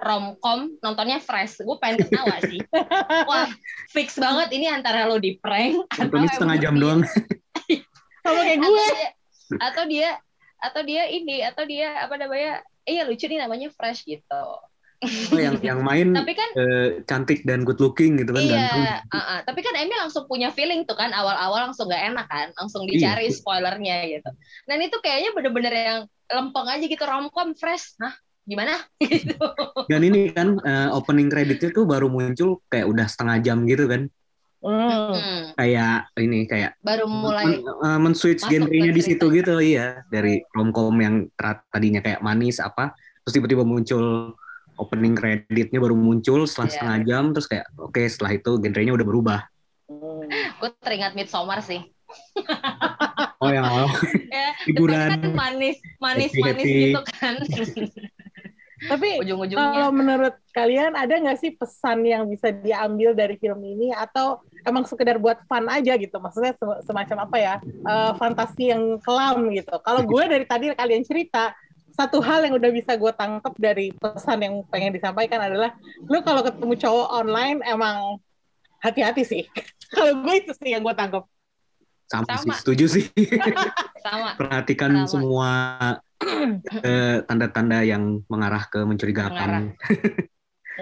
romcom 0.00 0.80
nontonnya 0.80 1.20
fresh. 1.20 1.60
Gue 1.60 1.76
pengen 1.76 2.08
ketawa 2.08 2.40
sih. 2.40 2.60
Wah 3.30 3.48
fix 3.92 4.16
banget 4.16 4.48
ini 4.56 4.66
antara 4.66 5.04
lo 5.04 5.20
di 5.20 5.36
prank 5.36 5.84
atau 5.92 6.24
setengah 6.24 6.56
jam 6.56 6.74
dia- 6.74 6.82
doang. 6.82 7.00
Sama 8.24 8.40
kayak 8.44 8.60
atau 8.60 8.68
gue. 8.68 8.80
dia, 8.84 9.08
atau 9.56 9.84
dia 9.88 10.10
atau 10.60 10.80
dia 10.84 11.02
ini 11.08 11.40
atau 11.40 11.64
dia 11.64 12.04
apa 12.04 12.20
namanya 12.20 12.60
iya 12.84 13.08
lucu 13.08 13.24
nih 13.24 13.40
namanya 13.40 13.72
fresh 13.72 14.04
gitu 14.04 14.44
oh, 15.06 15.40
yang 15.40 15.56
yang 15.64 15.80
main 15.80 16.12
tapi 16.12 16.36
kan 16.36 16.50
eh, 16.60 16.88
cantik 17.08 17.40
dan 17.48 17.64
good 17.64 17.80
looking 17.80 18.20
gitu 18.20 18.36
kan 18.36 18.44
ganteng 18.44 18.84
iya 18.84 19.00
uh, 19.08 19.16
uh. 19.16 19.38
tapi 19.48 19.64
kan 19.64 19.72
Emil 19.80 19.96
langsung 19.96 20.28
punya 20.28 20.52
feeling 20.52 20.84
tuh 20.84 20.98
kan 20.98 21.08
awal-awal 21.16 21.72
langsung 21.72 21.88
gak 21.88 22.04
enak 22.12 22.28
kan 22.28 22.52
langsung 22.60 22.84
dicari 22.84 23.30
Iya. 23.30 23.36
spoilernya 23.38 23.96
gitu. 24.10 24.30
Dan 24.66 24.78
itu 24.82 24.96
kayaknya 24.98 25.30
bener-bener 25.32 25.74
yang 25.74 25.98
lempeng 26.26 26.66
aja 26.66 26.84
gitu 26.84 27.04
romcom 27.06 27.54
fresh. 27.54 27.94
Nah 28.02 28.12
gimana? 28.44 28.82
Gitu. 29.04 29.36
Dan 29.86 30.00
ini 30.02 30.34
kan 30.34 30.58
eh, 30.66 30.88
opening 30.90 31.30
creditnya 31.30 31.70
tuh 31.70 31.86
baru 31.86 32.10
muncul 32.10 32.58
kayak 32.66 32.90
udah 32.90 33.06
setengah 33.06 33.38
jam 33.46 33.62
gitu 33.68 33.86
kan. 33.86 34.10
Hmm. 34.60 35.54
Kayak 35.56 36.10
ini 36.20 36.44
kayak 36.44 36.76
baru 36.84 37.06
mulai 37.08 37.46
men, 37.46 37.62
eh, 37.64 37.98
men-switch 38.00 38.44
masuk 38.44 38.50
genrenya 38.50 38.90
di 38.90 39.02
situ 39.06 39.24
gitu 39.30 39.62
iya. 39.62 40.02
Dari 40.10 40.42
romcom 40.50 40.98
yang 40.98 41.30
tadinya 41.70 42.02
kayak 42.02 42.24
manis 42.26 42.58
apa 42.58 42.90
terus 43.22 43.36
tiba-tiba 43.36 43.62
muncul 43.62 44.34
opening 44.80 45.12
creditnya 45.12 45.76
baru 45.76 45.92
muncul 45.92 46.44
setelah 46.44 46.66
Iya. 46.66 46.74
setengah 46.74 46.98
jam 47.04 47.24
terus 47.30 47.46
kayak 47.46 47.66
oke 47.76 48.00
setelah 48.02 48.32
itu 48.32 48.50
genrenya 48.58 48.92
udah 48.92 49.06
berubah 49.06 49.40
Hmm. 49.86 50.22
gue 50.56 50.70
teringat 50.78 51.12
Midsommar 51.12 51.58
sih 51.60 51.82
oh 53.36 53.50
yang 53.50 53.66
awal 53.66 53.90
ya 54.28 54.54
Hiburan. 54.66 55.10
depannya 55.10 55.18
kan 55.18 55.34
manis 55.34 55.76
manis 55.98 56.30
manis 56.30 56.30
Happy-happy. 56.32 56.82
gitu 56.88 57.00
kan 57.12 57.34
Tapi 58.80 59.20
ujung-ujungnya 59.20 59.60
kalau 59.76 59.90
menurut 59.92 60.34
kalian 60.56 60.96
ada 60.96 61.12
nggak 61.12 61.36
sih 61.36 61.52
pesan 61.52 62.00
yang 62.00 62.24
bisa 62.24 62.48
diambil 62.48 63.12
dari 63.12 63.36
film 63.36 63.60
ini 63.60 63.92
atau 63.92 64.40
emang 64.64 64.88
sekedar 64.88 65.20
buat 65.20 65.36
fun 65.44 65.68
aja 65.68 66.00
gitu? 66.00 66.16
Maksudnya 66.16 66.56
sem- 66.56 66.80
semacam 66.88 67.28
apa 67.28 67.36
ya? 67.36 67.54
eh, 67.60 68.12
fantasi 68.16 68.72
yang 68.72 68.96
kelam 68.98 69.52
gitu. 69.52 69.68
Kalau 69.84 70.00
gue 70.00 70.24
dari 70.24 70.48
tadi 70.48 70.72
kalian 70.72 71.04
cerita 71.04 71.52
satu 71.90 72.22
hal 72.22 72.46
yang 72.46 72.54
udah 72.56 72.70
bisa 72.70 72.94
gue 72.94 73.12
tangkap 73.14 73.54
dari 73.58 73.90
pesan 73.94 74.40
yang 74.40 74.54
pengen 74.70 74.94
disampaikan 74.94 75.42
adalah 75.42 75.74
lu 76.06 76.22
kalau 76.22 76.40
ketemu 76.46 76.74
cowok 76.78 77.08
online 77.10 77.58
emang 77.66 78.18
hati-hati 78.80 79.22
sih. 79.26 79.42
kalau 79.94 80.22
gue 80.24 80.34
itu 80.40 80.52
sih 80.56 80.72
yang 80.74 80.82
gue 80.82 80.94
tangkap. 80.94 81.26
Sama, 82.10 82.26
Sama. 82.26 82.42
sih, 82.42 82.52
setuju 82.58 82.84
sih. 82.90 83.04
sama 84.04 84.34
Perhatikan 84.34 85.06
Sama. 85.06 85.10
semua 85.10 85.50
eh, 86.88 87.22
tanda-tanda 87.22 87.86
yang 87.86 88.22
mengarah 88.26 88.66
ke 88.66 88.82
mencurigakan. 88.82 89.50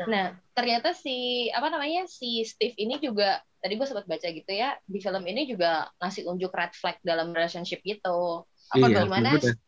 Nah, 0.06 0.30
ternyata 0.54 0.94
si 0.94 1.48
apa 1.50 1.74
namanya 1.74 2.06
si 2.06 2.46
Steve 2.46 2.78
ini 2.78 3.02
juga 3.02 3.42
tadi 3.58 3.74
gue 3.74 3.82
sempat 3.82 4.06
baca 4.06 4.30
gitu 4.30 4.46
ya 4.46 4.78
di 4.86 5.02
film 5.02 5.26
ini 5.26 5.50
juga 5.50 5.90
ngasih 5.98 6.22
unjuk 6.30 6.54
red 6.54 6.70
flag 6.78 7.02
dalam 7.02 7.34
relationship 7.34 7.82
gitu. 7.82 8.46
Apa 8.70 8.86
Iya, 8.86 9.02
gimana 9.02 9.34
betul. 9.34 9.58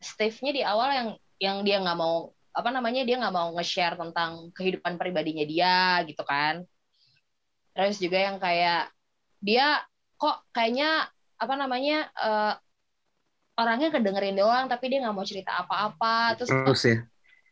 Steve-nya 0.00 0.52
di 0.58 0.62
awal 0.64 0.88
yang 0.98 1.08
yang 1.40 1.56
dia 1.66 1.76
nggak 1.80 1.98
mau 1.98 2.32
apa 2.50 2.68
namanya 2.74 3.00
dia 3.06 3.16
nggak 3.20 3.34
mau 3.36 3.48
nge-share 3.56 3.96
tentang 4.00 4.50
kehidupan 4.56 4.94
pribadinya 5.00 5.44
dia 5.46 6.02
gitu 6.08 6.22
kan. 6.26 6.64
Terus 7.74 7.96
juga 8.02 8.18
yang 8.18 8.36
kayak 8.42 8.90
dia 9.40 9.80
kok 10.20 10.36
kayaknya 10.52 11.08
apa 11.40 11.54
namanya 11.56 11.96
eh, 12.20 12.52
orangnya 13.60 13.88
kedengerin 13.94 14.36
doang 14.40 14.64
tapi 14.72 14.84
dia 14.90 14.98
nggak 15.04 15.16
mau 15.16 15.26
cerita 15.26 15.52
apa-apa 15.62 16.34
terus 16.36 16.50
Terus 16.50 16.80
ya, 16.88 16.96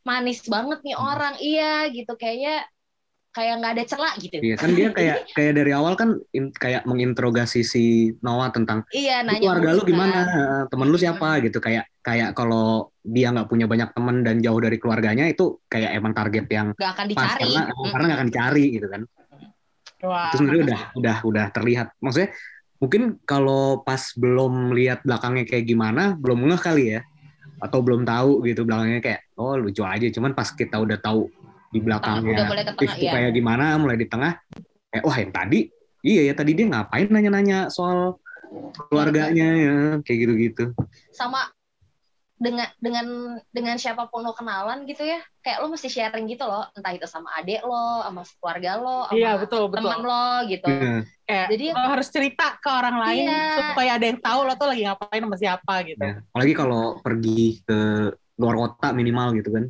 manis 0.09 0.41
banget 0.49 0.79
nih 0.87 0.97
Hmm. 0.97 1.05
orang 1.11 1.35
iya 1.39 1.73
gitu 1.93 2.13
kayaknya 2.17 2.65
kayak 3.39 3.55
nggak 3.63 3.73
ada 3.79 3.85
celah 3.87 4.15
gitu. 4.19 4.35
Iya 4.43 4.57
kan 4.59 4.71
dia 4.75 4.89
kayak 4.91 5.17
kayak 5.39 5.53
dari 5.55 5.71
awal 5.71 5.95
kan 5.95 6.19
in- 6.35 6.51
kayak 6.51 6.83
menginterogasi 6.83 7.63
si 7.63 7.85
Noah 8.19 8.51
tentang 8.51 8.83
iya 8.91 9.23
"Lu 9.23 9.31
nanya 9.31 9.41
keluarga 9.47 9.71
lu 9.79 9.83
kan. 9.83 9.91
gimana, 9.95 10.19
Eh, 10.27 10.63
temen 10.67 10.87
lu 10.91 10.99
siapa? 10.99 11.29
Gitu 11.39 11.59
kayak 11.63 11.85
kayak 12.03 12.35
kalau 12.35 12.91
dia 13.07 13.31
nggak 13.31 13.47
punya 13.47 13.71
banyak 13.71 13.95
temen 13.95 14.27
dan 14.27 14.43
jauh 14.43 14.59
dari 14.59 14.77
keluarganya 14.83 15.31
itu 15.31 15.63
kayak 15.71 15.95
emang 15.95 16.13
target 16.19 16.47
yang 16.51 16.75
nggak 16.75 16.91
akan 16.99 17.07
pas 17.15 17.31
dicari. 17.39 17.55
karena 17.55 17.63
karena 17.95 18.05
nggak 18.11 18.19
akan 18.19 18.29
dicari 18.29 18.65
gitu 18.75 18.87
kan. 18.91 19.03
Wah. 19.99 20.31
itu 20.31 20.35
sebenarnya 20.39 20.63
udah 20.67 20.81
udah 20.99 21.17
udah 21.27 21.47
terlihat. 21.55 21.87
Maksudnya 21.99 22.31
mungkin 22.79 23.03
kalau 23.27 23.83
pas 23.83 24.15
belum 24.15 24.71
lihat 24.75 25.03
belakangnya 25.03 25.45
kayak 25.47 25.67
gimana 25.67 26.15
belum 26.15 26.47
ngeh 26.47 26.63
kali 26.63 26.85
ya 26.99 27.01
atau 27.59 27.83
belum 27.83 28.07
tahu 28.07 28.47
gitu 28.47 28.63
belakangnya 28.63 29.03
kayak 29.03 29.21
oh 29.35 29.59
lucu 29.59 29.83
aja. 29.83 30.07
Cuman 30.11 30.35
pas 30.35 30.47
kita 30.51 30.79
udah 30.79 30.99
tahu 31.03 31.27
di 31.69 31.79
udah 31.79 31.85
belakangnya 31.85 32.45
mulai 32.47 32.65
ke 32.65 32.73
Steve 32.73 32.79
tengah 32.79 32.95
tuh 32.97 33.05
ya 33.05 33.13
kayak 33.13 33.33
gimana 33.33 33.65
mulai 33.77 33.97
di 33.97 34.07
tengah 34.09 34.33
kayak 34.89 35.05
wah 35.05 35.17
yang 35.17 35.33
tadi 35.33 35.61
iya 36.01 36.21
ya 36.29 36.35
tadi 36.35 36.51
dia 36.57 36.67
ngapain 36.67 37.09
nanya-nanya 37.09 37.59
soal 37.69 38.17
keluarganya 38.89 39.49
ya 39.57 39.75
kayak 40.01 40.19
gitu-gitu 40.25 40.73
sama 41.13 41.53
dengan 42.39 42.71
dengan 42.79 43.07
dengan 43.51 43.75
siapa 43.83 44.07
pun 44.07 44.23
lo 44.23 44.31
kenalan 44.31 44.87
gitu 44.87 45.03
ya 45.03 45.19
kayak 45.43 45.59
lo 45.59 45.75
mesti 45.75 45.91
sharing 45.91 46.31
gitu 46.31 46.47
loh 46.47 46.71
entah 46.71 46.95
itu 46.95 47.03
sama 47.05 47.35
adik 47.35 47.67
lo 47.67 48.07
sama 48.07 48.23
keluarga 48.39 48.71
lo 48.79 48.97
sama 49.11 49.19
Iya 49.19 49.31
betul 49.43 49.63
betul. 49.67 49.91
teman 49.91 50.01
lo 50.07 50.27
gitu 50.47 50.71
Iya. 50.71 50.95
Kayak 51.27 51.47
Jadi- 51.51 51.71
lo 51.75 51.83
harus 51.91 52.09
cerita 52.09 52.47
ke 52.63 52.71
orang 52.71 52.97
lain 53.03 53.27
Iya. 53.27 53.75
supaya 53.75 53.91
ada 53.99 54.07
yang 54.07 54.21
tahu 54.23 54.41
lo 54.47 54.55
tuh 54.55 54.69
lagi 54.71 54.83
ngapain 54.87 55.19
sama 55.21 55.37
siapa 55.37 55.75
gitu. 55.83 55.99
Ya. 56.01 56.15
apalagi 56.31 56.55
kalau 56.55 56.83
pergi 57.03 57.43
ke 57.67 57.79
luar 58.39 58.55
kota 58.55 58.89
minimal 58.95 59.35
gitu 59.35 59.51
kan 59.51 59.65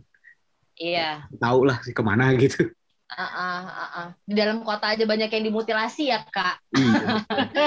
iya 0.78 1.26
tahu 1.36 1.62
lah 1.62 1.78
sih 1.82 1.92
ke 1.92 2.00
mana 2.00 2.30
gitu 2.34 2.70
ah, 3.08 3.22
ah, 3.24 3.60
ah, 3.64 3.90
ah. 3.96 4.08
di 4.22 4.32
dalam 4.32 4.60
kota 4.60 4.92
aja 4.92 5.02
banyak 5.02 5.28
yang 5.28 5.44
dimutilasi 5.46 6.08
ya 6.08 6.22
kak 6.24 6.60
Iya. 6.72 7.24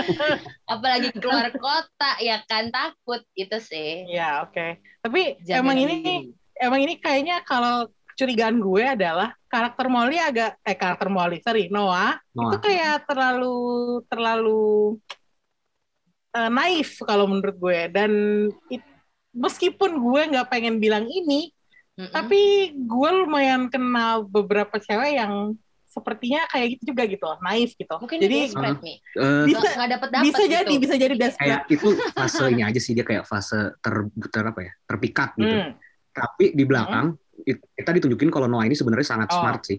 apalagi 0.74 1.10
keluar 1.14 1.52
kota 1.52 2.12
ya 2.20 2.40
kan 2.46 2.70
takut 2.70 3.26
itu 3.34 3.58
sih 3.58 4.06
Iya 4.08 4.46
oke. 4.46 4.80
Tapi 5.02 5.42
Jaga 5.42 5.60
emang 5.60 5.78
diri. 5.78 5.98
ini 5.98 6.14
emang 6.56 6.80
ini 6.80 6.94
kayaknya 6.96 7.42
kalau 7.42 7.90
kecurigaan 8.14 8.62
gue 8.62 8.84
adalah 8.86 9.34
karakter 9.48 9.90
Molly 9.90 10.16
agak 10.16 10.62
eh 10.62 10.78
karakter 10.78 11.10
Molly 11.10 11.42
sorry 11.42 11.68
Noah 11.68 12.16
itu 12.22 12.38
Noah. 12.38 12.62
kayak 12.62 12.96
terlalu 13.04 13.58
terlalu 14.06 14.96
eh, 16.32 16.50
naif 16.50 17.02
kalau 17.02 17.26
menurut 17.26 17.58
gue 17.58 17.80
dan 17.90 18.12
it- 18.70 18.88
meskipun 19.34 19.98
gue 19.98 20.22
nggak 20.32 20.48
pengen 20.48 20.78
bilang 20.78 21.08
ini 21.08 21.50
Mm-mm. 22.02 22.10
tapi 22.10 22.42
gue 22.74 23.10
lumayan 23.16 23.70
kenal 23.70 24.26
beberapa 24.26 24.76
cewek 24.76 25.14
yang 25.14 25.54
sepertinya 25.86 26.48
kayak 26.48 26.68
gitu 26.74 26.96
juga 26.96 27.04
gitu 27.04 27.20
loh, 27.22 27.36
naif 27.42 27.76
gitu 27.76 27.92
mungkin 27.94 28.18
jadi 28.18 28.32
dia 28.32 28.44
desperate 28.48 28.80
nih 28.80 28.98
Eh, 29.12 29.44
bisa 29.46 29.68
nggak 29.70 29.90
dapet 29.92 30.10
dapet 30.10 30.26
bisa 30.26 30.42
gitu. 30.42 30.54
jadi 30.56 30.74
bisa 30.80 30.96
jadi 30.96 31.16
desperate 31.16 31.46
kayak 31.46 31.62
itu 31.70 31.88
fase 32.10 32.44
ini 32.48 32.64
aja 32.64 32.80
sih 32.80 32.94
dia 32.96 33.04
kayak 33.04 33.24
fase 33.24 33.60
ter, 33.78 33.94
ter 34.26 34.44
apa 34.44 34.60
ya 34.62 34.72
terpikat 34.82 35.30
gitu 35.36 35.52
Hmm. 35.54 35.72
tapi 36.10 36.46
di 36.52 36.64
belakang 36.64 37.12
it- 37.44 37.68
kita 37.72 37.92
ditunjukin 37.94 38.28
kalau 38.28 38.48
Noah 38.48 38.64
ini 38.64 38.74
sebenarnya 38.74 39.04
sangat 39.06 39.30
Oh. 39.30 39.38
smart 39.38 39.62
sih 39.62 39.78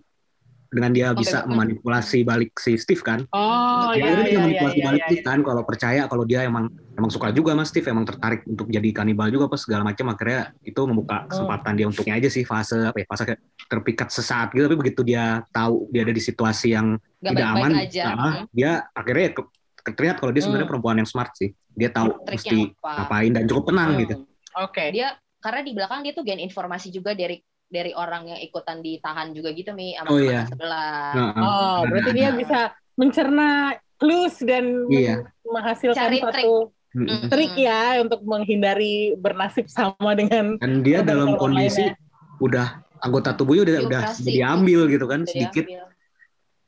dengan 0.73 0.91
dia 0.91 1.07
Oh, 1.13 1.21
bisa 1.21 1.45
betul. 1.45 1.53
memanipulasi 1.53 2.19
balik 2.25 2.51
si 2.57 2.81
Steve 2.81 3.05
kan? 3.05 3.21
Oh 3.29 3.93
Dia 3.93 4.01
iya 4.01 4.05
akhirnya 4.09 4.25
dia 4.25 4.25
iya 4.25 4.33
iya 4.33 4.41
manipulasi 4.41 4.79
iya, 4.81 4.87
balik 4.89 5.01
iya, 5.01 5.07
Steve 5.13 5.23
kan? 5.23 5.39
Kalau 5.45 5.63
percaya 5.69 6.03
kalau 6.09 6.25
dia 6.25 6.41
emang 6.49 6.65
emang 6.93 7.09
suka 7.13 7.29
juga 7.33 7.53
mas 7.53 7.69
Steve 7.69 7.89
emang 7.89 8.05
tertarik 8.05 8.45
untuk 8.45 8.69
jadi 8.69 8.89
kanibal 8.93 9.29
juga 9.29 9.49
pas 9.49 9.61
segala 9.61 9.85
macam 9.85 10.13
akhirnya 10.13 10.53
itu 10.61 10.81
membuka 10.85 11.25
kesempatan 11.25 11.73
dia 11.73 11.87
untuknya 11.89 12.15
aja 12.21 12.29
sih 12.29 12.45
fase 12.45 12.77
apa 12.85 12.97
ya 13.01 13.07
fase 13.09 13.23
terpikat 13.65 14.09
sesaat 14.13 14.53
gitu 14.53 14.69
tapi 14.69 14.77
begitu 14.77 15.01
dia 15.01 15.41
tahu 15.49 15.89
dia 15.89 16.05
ada 16.05 16.13
di 16.13 16.21
situasi 16.21 16.77
yang 16.77 17.01
nggak 17.25 17.33
tidak 17.33 17.49
baik-baik 17.49 17.65
aman 17.65 17.73
aja. 17.81 18.03
nah, 18.13 18.35
dia 18.53 18.71
akhirnya 18.93 19.25
ya 19.25 19.33
ke- 19.33 19.51
terlihat 19.97 20.17
kalau 20.21 20.33
dia 20.37 20.43
sebenarnya 20.45 20.69
Hmm. 20.69 20.73
perempuan 20.77 20.97
yang 21.01 21.09
smart 21.09 21.33
sih. 21.35 21.51
Dia 21.73 21.89
tahu 21.89 22.13
Triknya 22.29 22.37
mesti 22.37 22.59
apa? 22.77 22.93
ngapain 23.01 23.31
dan 23.33 23.45
cukup 23.49 23.65
tenang 23.73 23.91
Hmm. 23.97 24.01
gitu 24.05 24.15
oke. 24.53 24.85
Dia 24.93 25.09
karena 25.43 25.61
di 25.65 25.73
belakang 25.75 26.01
dia 26.07 26.13
tuh 26.15 26.23
gain 26.23 26.39
informasi 26.39 26.93
juga 26.93 27.17
dari 27.17 27.41
dari 27.73 27.91
orang 27.91 28.29
yang 28.29 28.39
ikutan 28.39 28.79
ditahan 28.79 29.33
juga 29.33 29.49
gitu 29.51 29.73
mi 29.73 29.97
sama 29.97 30.13
Oh, 30.13 30.21
iya. 30.21 30.45
sebelah 30.45 31.13
Nah, 31.17 31.33
oh 31.35 31.79
berarti 31.89 32.11
dia 32.13 32.31
bisa 32.31 32.59
mencerna 32.95 33.49
clues 33.97 34.37
dan 34.45 34.85
Iya. 34.87 35.25
menghasilkan 35.43 35.97
Cari 35.99 36.19
satu. 36.21 36.69
Mm-mm. 36.93 37.33
trik 37.33 37.57
ya 37.57 37.97
untuk 37.99 38.21
menghindari 38.21 39.17
bernasib 39.17 39.65
sama 39.65 40.13
dengan 40.13 40.61
dan 40.61 40.85
dia 40.85 41.01
dalam 41.01 41.41
kondisi 41.41 41.89
lainnya. 41.89 41.97
udah 42.37 42.67
anggota 43.01 43.33
tubuhnya 43.33 43.65
udah 43.65 43.77
udah 43.83 44.03
diambil 44.21 44.85
gitu 44.87 45.09
kan 45.09 45.25
Udah 45.25 45.33
sedikit 45.33 45.65
diambil. 45.65 45.89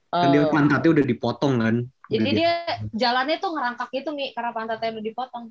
kan 0.08 0.28
dia 0.32 0.40
eh, 0.40 0.48
pantatnya 0.48 0.90
udah 0.90 1.04
dipotong 1.04 1.54
kan 1.60 1.74
jadi 2.06 2.24
Udah 2.24 2.32
dia 2.32 2.52
jalannya 2.90 3.36
tuh 3.36 3.50
ngerangkak 3.52 3.88
gitu 3.92 4.08
mi 4.10 4.32
karena 4.32 4.50
pantatnya 4.50 4.96
udah 4.96 5.04
dipotong 5.04 5.44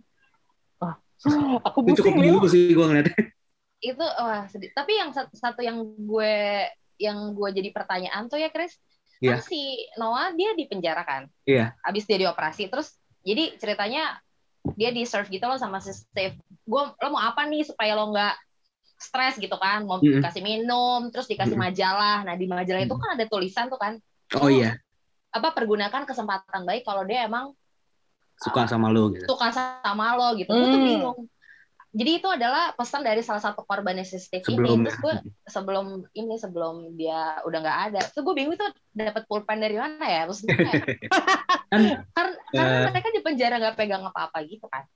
aku 1.69 1.77
itu 1.85 2.01
cukup 2.01 2.09
pusing 2.09 2.17
dulu 2.19 2.47
sih 2.49 2.63
gue 2.67 2.83
ngeliatnya 2.83 3.15
itu 3.83 3.99
wah 3.99 4.47
sedih. 4.47 4.71
Tapi 4.71 4.95
yang 4.95 5.11
satu, 5.11 5.35
satu 5.35 5.59
yang 5.59 5.83
gue 5.83 6.35
yang 6.95 7.35
gue 7.35 7.49
jadi 7.51 7.69
pertanyaan 7.69 8.31
tuh 8.31 8.39
ya 8.39 8.47
Chris. 8.47 8.79
Iya. 9.19 9.39
kan 9.39 9.47
si 9.47 9.87
Noah 9.95 10.35
dia 10.35 10.51
di 10.51 10.67
penjara 10.67 11.03
kan? 11.03 11.23
Iya. 11.43 11.71
abis 11.83 12.03
dia 12.03 12.19
dioperasi 12.19 12.67
terus 12.67 12.91
jadi 13.23 13.55
ceritanya 13.55 14.19
dia 14.75 14.91
di 14.91 15.07
serve 15.07 15.31
gitu 15.31 15.43
loh 15.47 15.55
sama 15.55 15.79
si 15.79 15.91
Steve. 15.91 16.35
Gue 16.63 16.83
lo 16.91 17.07
mau 17.11 17.23
apa 17.23 17.43
nih 17.47 17.63
supaya 17.67 17.95
lo 17.95 18.11
nggak 18.11 18.35
stres? 18.99 19.35
gitu 19.39 19.55
kan. 19.55 19.83
Mau 19.83 19.99
Mm-mm. 19.99 20.19
dikasih 20.23 20.43
minum 20.43 21.07
terus 21.11 21.27
dikasih 21.27 21.55
Mm-mm. 21.55 21.71
majalah. 21.71 22.23
Nah 22.23 22.35
di 22.35 22.47
majalah 22.47 22.83
itu 22.83 22.95
kan 22.95 23.19
ada 23.19 23.25
tulisan 23.27 23.67
tuh 23.67 23.79
kan. 23.79 23.99
Oh 24.39 24.47
iya. 24.47 24.75
Apa 25.31 25.51
pergunakan 25.51 26.03
kesempatan 26.03 26.63
baik 26.63 26.83
kalau 26.83 27.03
dia 27.03 27.23
emang 27.27 27.51
suka 28.39 28.67
sama 28.67 28.91
lo 28.91 29.07
gitu. 29.13 29.23
suka 29.29 29.51
sama 29.55 30.15
lo 30.19 30.35
gitu. 30.35 30.51
Gue 30.51 30.67
tuh 30.67 30.79
Hmm. 30.79 30.87
bingung 30.87 31.19
jadi 31.93 32.11
itu 32.17 32.25
adalah 32.25 32.73
pesan 32.73 33.05
dari 33.05 33.21
salah 33.21 33.37
satu 33.37 33.61
korban 33.69 34.01
si 34.01 34.17
Steve 34.17 34.41
sebelumnya. 34.41 34.89
Ini 34.89 34.89
terus 34.89 34.97
gue 34.97 35.13
sebelum 35.45 35.85
ini 36.17 36.35
sebelum 36.41 36.75
dia 36.97 37.37
udah 37.45 37.59
nggak 37.61 37.79
ada. 37.93 37.99
Terus 38.09 38.23
gue 38.25 38.33
bingung 38.33 38.57
itu 38.57 38.65
dapat 38.97 39.23
pulpen 39.29 39.61
dari 39.61 39.77
mana 39.77 40.01
ya? 40.01 40.21
Kayak- 40.25 40.89
kan 41.69 41.85
karena, 42.17 42.33
karena 42.49 42.77
Eh. 42.81 42.89
mereka 42.89 43.09
di 43.13 43.21
penjara 43.21 43.55
nggak 43.61 43.77
pegang 43.77 44.01
apa-apa 44.09 44.41
gitu 44.49 44.65
kan? 44.73 44.89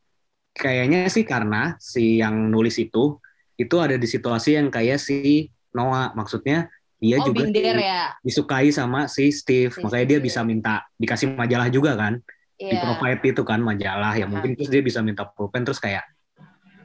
Kayaknya 0.57 1.05
sih 1.13 1.21
karena 1.21 1.77
si 1.77 2.17
yang 2.17 2.49
nulis 2.49 2.81
itu 2.81 3.21
itu 3.61 3.75
ada 3.77 3.93
di 3.93 4.09
situasi 4.09 4.57
yang 4.57 4.73
kayak 4.73 4.97
si 4.97 5.53
Noah. 5.77 6.17
Maksudnya 6.17 6.65
dia 6.97 7.21
oh 7.21 7.29
juga 7.29 7.45
binder 7.45 7.77
di- 7.77 7.85
ya? 7.85 8.17
disukai 8.25 8.73
sama 8.73 9.05
si 9.05 9.29
Steve. 9.29 9.69
Si 9.69 9.85
makanya 9.85 10.17
dia 10.17 10.19
bisa 10.19 10.41
minta 10.41 10.81
dikasih 10.97 11.29
majalah 11.37 11.69
juga 11.69 11.93
kan? 11.93 12.17
Di 12.57 12.73
iya. 12.73 12.81
provide 12.81 13.21
itu 13.21 13.45
kan 13.45 13.61
majalah. 13.61 14.17
Ya 14.17 14.25
mungkin 14.25 14.57
terus 14.57 14.73
dia 14.73 14.81
bisa 14.81 15.05
minta 15.05 15.29
pulpen. 15.29 15.61
Terus 15.61 15.77
kayak 15.77 16.16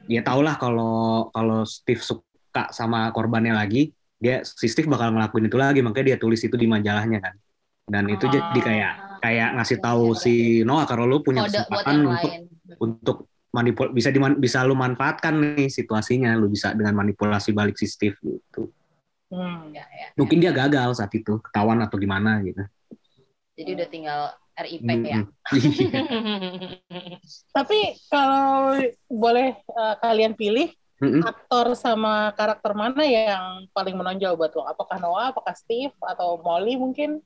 dia 0.07 0.21
tau 0.21 0.43
lah 0.43 0.55
kalau 0.59 1.27
kalau 1.31 1.63
Steve 1.63 2.03
suka 2.03 2.69
sama 2.71 3.09
korbannya 3.15 3.55
lagi 3.55 3.91
dia 4.19 4.43
si 4.43 4.67
Steve 4.67 4.87
bakal 4.87 5.11
ngelakuin 5.11 5.47
itu 5.47 5.57
lagi 5.59 5.79
makanya 5.83 6.15
dia 6.15 6.17
tulis 6.19 6.39
itu 6.39 6.55
di 6.55 6.67
majalahnya 6.67 7.19
kan 7.19 7.35
dan 7.87 8.03
itu 8.07 8.25
Ah. 8.27 8.31
jadi 8.31 8.59
kayak 8.63 8.93
kayak 9.19 9.49
ngasih 9.59 9.77
tahu 9.79 10.15
si 10.15 10.33
Noah 10.63 10.87
kalau 10.87 11.03
lu 11.07 11.19
punya 11.19 11.43
kode 11.43 11.55
kesempatan 11.59 11.95
untuk 12.07 12.31
lain 12.31 12.43
untuk 12.79 13.17
manipul 13.53 13.87
bisa 13.91 14.09
diman 14.09 14.39
bisa 14.39 14.63
lu 14.63 14.75
manfaatkan 14.75 15.35
nih 15.59 15.67
situasinya 15.67 16.33
lu 16.35 16.47
bisa 16.47 16.71
dengan 16.75 16.95
manipulasi 16.95 17.51
balik 17.51 17.75
si 17.75 17.87
Steve 17.87 18.15
gitu 18.23 18.71
Hmm. 19.33 19.73
Ya, 19.73 19.81
ya. 19.89 20.13
Mungkin 20.13 20.37
dia 20.37 20.53
gagal 20.53 21.01
saat 21.01 21.09
itu, 21.09 21.41
ketahuan 21.41 21.81
atau 21.81 21.97
gimana 21.97 22.37
gitu. 22.45 22.61
Jadi 23.57 23.69
udah 23.73 23.87
tinggal 23.89 24.21
RIP 24.53 24.85
Mm-mm. 24.85 25.05
ya. 25.05 25.19
Iya. 25.53 26.01
Tapi 27.49 27.79
kalau 28.07 28.77
boleh 29.09 29.57
eh, 29.57 29.95
kalian 29.99 30.33
pilih 30.33 30.69
Mm-mm. 31.01 31.25
aktor 31.25 31.73
sama 31.73 32.31
karakter 32.33 32.71
mana 32.71 33.03
yang 33.03 33.65
paling 33.73 33.97
menonjol 33.97 34.37
buat 34.37 34.53
lo? 34.53 34.63
Apakah 34.63 35.01
Noah, 35.01 35.33
apakah 35.33 35.51
Steve, 35.57 35.91
atau 35.99 36.39
Molly 36.39 36.77
mungkin? 36.77 37.19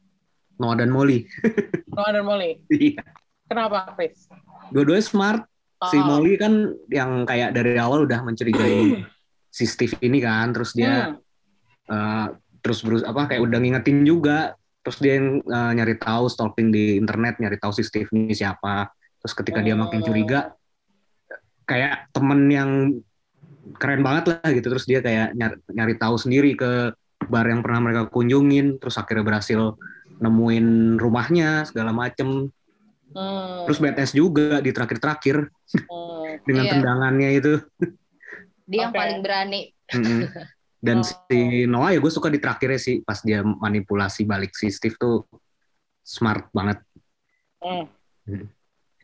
Noah 0.57 0.81
dan 0.81 0.89
Molly. 0.89 1.27
Noah 1.93 2.11
dan 2.15 2.23
Molly. 2.25 2.63
Iya. 2.67 3.03
Kenapa, 3.45 3.93
Chris? 3.93 4.25
Dua-duanya 4.73 5.05
smart. 5.05 5.41
Si 5.93 5.93
Oh. 5.93 6.01
Molly 6.09 6.41
kan 6.41 6.73
yang 6.89 7.21
kayak 7.23 7.53
dari 7.53 7.77
awal 7.77 8.09
udah 8.09 8.25
mencurigai 8.25 9.05
si 9.53 9.69
Steve 9.69 9.93
ini 10.01 10.17
kan, 10.17 10.49
terus 10.49 10.73
dia 10.73 11.13
Hmm. 11.13 11.21
eh, 11.87 12.27
terus 12.59 12.81
berus 12.81 13.05
apa 13.05 13.29
kayak 13.29 13.45
udah 13.45 13.59
ngingetin 13.61 14.01
juga, 14.01 14.57
terus 14.87 15.03
dia 15.03 15.19
yang 15.19 15.43
eh, 15.43 15.71
nyari 15.75 15.99
tahu 15.99 16.31
stalking 16.31 16.71
di 16.71 16.95
internet, 16.95 17.43
nyari 17.43 17.59
tahu 17.59 17.75
si 17.75 17.83
Steve 17.83 18.07
ini 18.15 18.31
siapa. 18.31 18.87
Terus 19.19 19.33
ketika 19.35 19.59
dia 19.59 19.75
makin 19.75 19.99
curiga, 19.99 20.55
kayak 21.67 22.07
temen 22.15 22.47
yang 22.47 22.71
keren 23.75 23.99
banget 23.99 24.39
lah 24.39 24.47
gitu, 24.55 24.71
terus 24.71 24.87
dia 24.87 25.03
kayak 25.03 25.35
nyari, 25.35 25.55
nyari 25.67 25.93
tahu 25.99 26.15
sendiri 26.15 26.55
ke 26.55 26.95
bar 27.27 27.43
yang 27.43 27.59
pernah 27.59 27.83
mereka 27.83 28.07
kunjungin, 28.07 28.79
terus 28.79 28.95
akhirnya 28.95 29.27
berhasil 29.27 29.75
nemuin 30.23 30.95
rumahnya 30.95 31.67
segala 31.67 31.91
macem. 31.91 32.47
Hmm. 33.11 33.67
Terus 33.67 33.83
BTS 33.83 34.11
juga 34.15 34.63
di 34.63 34.71
terakhir-terakhir 34.71 35.51
Hmm. 35.91 36.39
dengan 36.47 36.63
Iya. 36.63 36.71
tendangannya 36.79 37.29
itu. 37.35 37.53
Dia 38.63 38.87
yang 38.87 38.95
Oke. 38.95 38.99
paling 39.03 39.19
berani. 39.19 39.61
Mm-mm. 39.91 40.19
Dan 40.77 41.01
Oh. 41.01 41.07
si 41.07 41.65
Noah 41.65 41.91
ya 41.91 41.99
gue 41.99 42.11
suka 42.11 42.29
di 42.29 42.37
terakhirnya 42.37 42.77
sih 42.77 43.01
pas 43.01 43.17
dia 43.19 43.41
manipulasi 43.41 44.23
balik 44.23 44.53
si 44.53 44.69
Steve 44.69 44.93
tuh 44.95 45.25
smart 46.01 46.47
banget. 46.53 46.77
Hmm. 47.57 47.89
Hmm. 48.23 48.45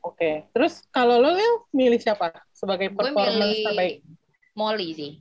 Oke. 0.03 0.45
Terus 0.51 0.83
kalau 0.88 1.17
lo 1.17 1.31
Lil, 1.31 1.53
milih 1.71 1.97
siapa 1.97 2.29
sebagai 2.51 2.91
Gue 2.91 3.09
performance 3.09 3.57
terbaik? 3.63 3.95
Molly 4.53 4.89
sih. 4.93 5.12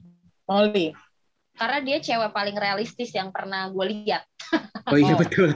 Molly. 0.44 0.92
Karena 1.52 1.78
dia 1.80 1.98
cewek 2.00 2.32
paling 2.32 2.56
realistis 2.56 3.12
yang 3.12 3.30
pernah 3.30 3.68
gue 3.68 3.86
lihat. 3.88 4.24
Oh 4.82 4.98
iya 4.98 5.14
Oh. 5.14 5.18
betul. 5.22 5.54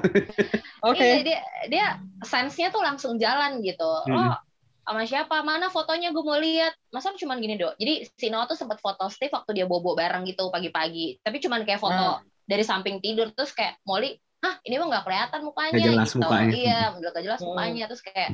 Oke. 0.86 1.02
Iya, 1.02 1.18
dia 1.20 1.38
dia 1.66 1.86
sense-nya 2.22 2.70
tuh 2.70 2.78
langsung 2.78 3.18
jalan 3.18 3.58
gitu. 3.58 3.82
Lo 4.06 4.14
Mm-mm. 4.14 4.38
Sama 4.86 5.02
siapa? 5.02 5.42
Mana 5.42 5.66
fotonya 5.68 6.14
gue 6.14 6.22
mau 6.22 6.38
lihat. 6.38 6.72
Masa 6.94 7.10
cuma 7.18 7.34
gini 7.36 7.58
dong. 7.58 7.74
Jadi 7.76 8.06
si 8.14 8.26
Noah 8.30 8.46
tuh 8.46 8.54
sempat 8.54 8.78
foto 8.78 9.10
Steve 9.10 9.34
waktu 9.34 9.50
dia 9.58 9.66
bobo 9.66 9.98
bareng 9.98 10.22
gitu 10.22 10.46
pagi-pagi. 10.48 11.18
Tapi 11.20 11.36
cuman 11.42 11.66
kayak 11.66 11.82
foto 11.82 12.22
dari 12.46 12.62
samping 12.62 13.02
tidur 13.02 13.34
terus 13.34 13.50
kayak 13.50 13.82
Molly, 13.82 14.14
"Hah, 14.38 14.62
ini 14.62 14.78
mah 14.78 14.86
nggak 14.86 15.04
kelihatan 15.04 15.40
mukanya." 15.42 15.74
Nggak 15.74 15.86
jelas 15.90 16.10
gitu. 16.14 16.18
mukanya. 16.22 16.54
Iya, 16.54 16.80
udah 16.94 17.10
gak 17.10 17.24
jelas 17.26 17.40
Hmm. 17.42 17.48
mukanya 17.50 17.84
terus 17.90 18.02
kayak 18.06 18.30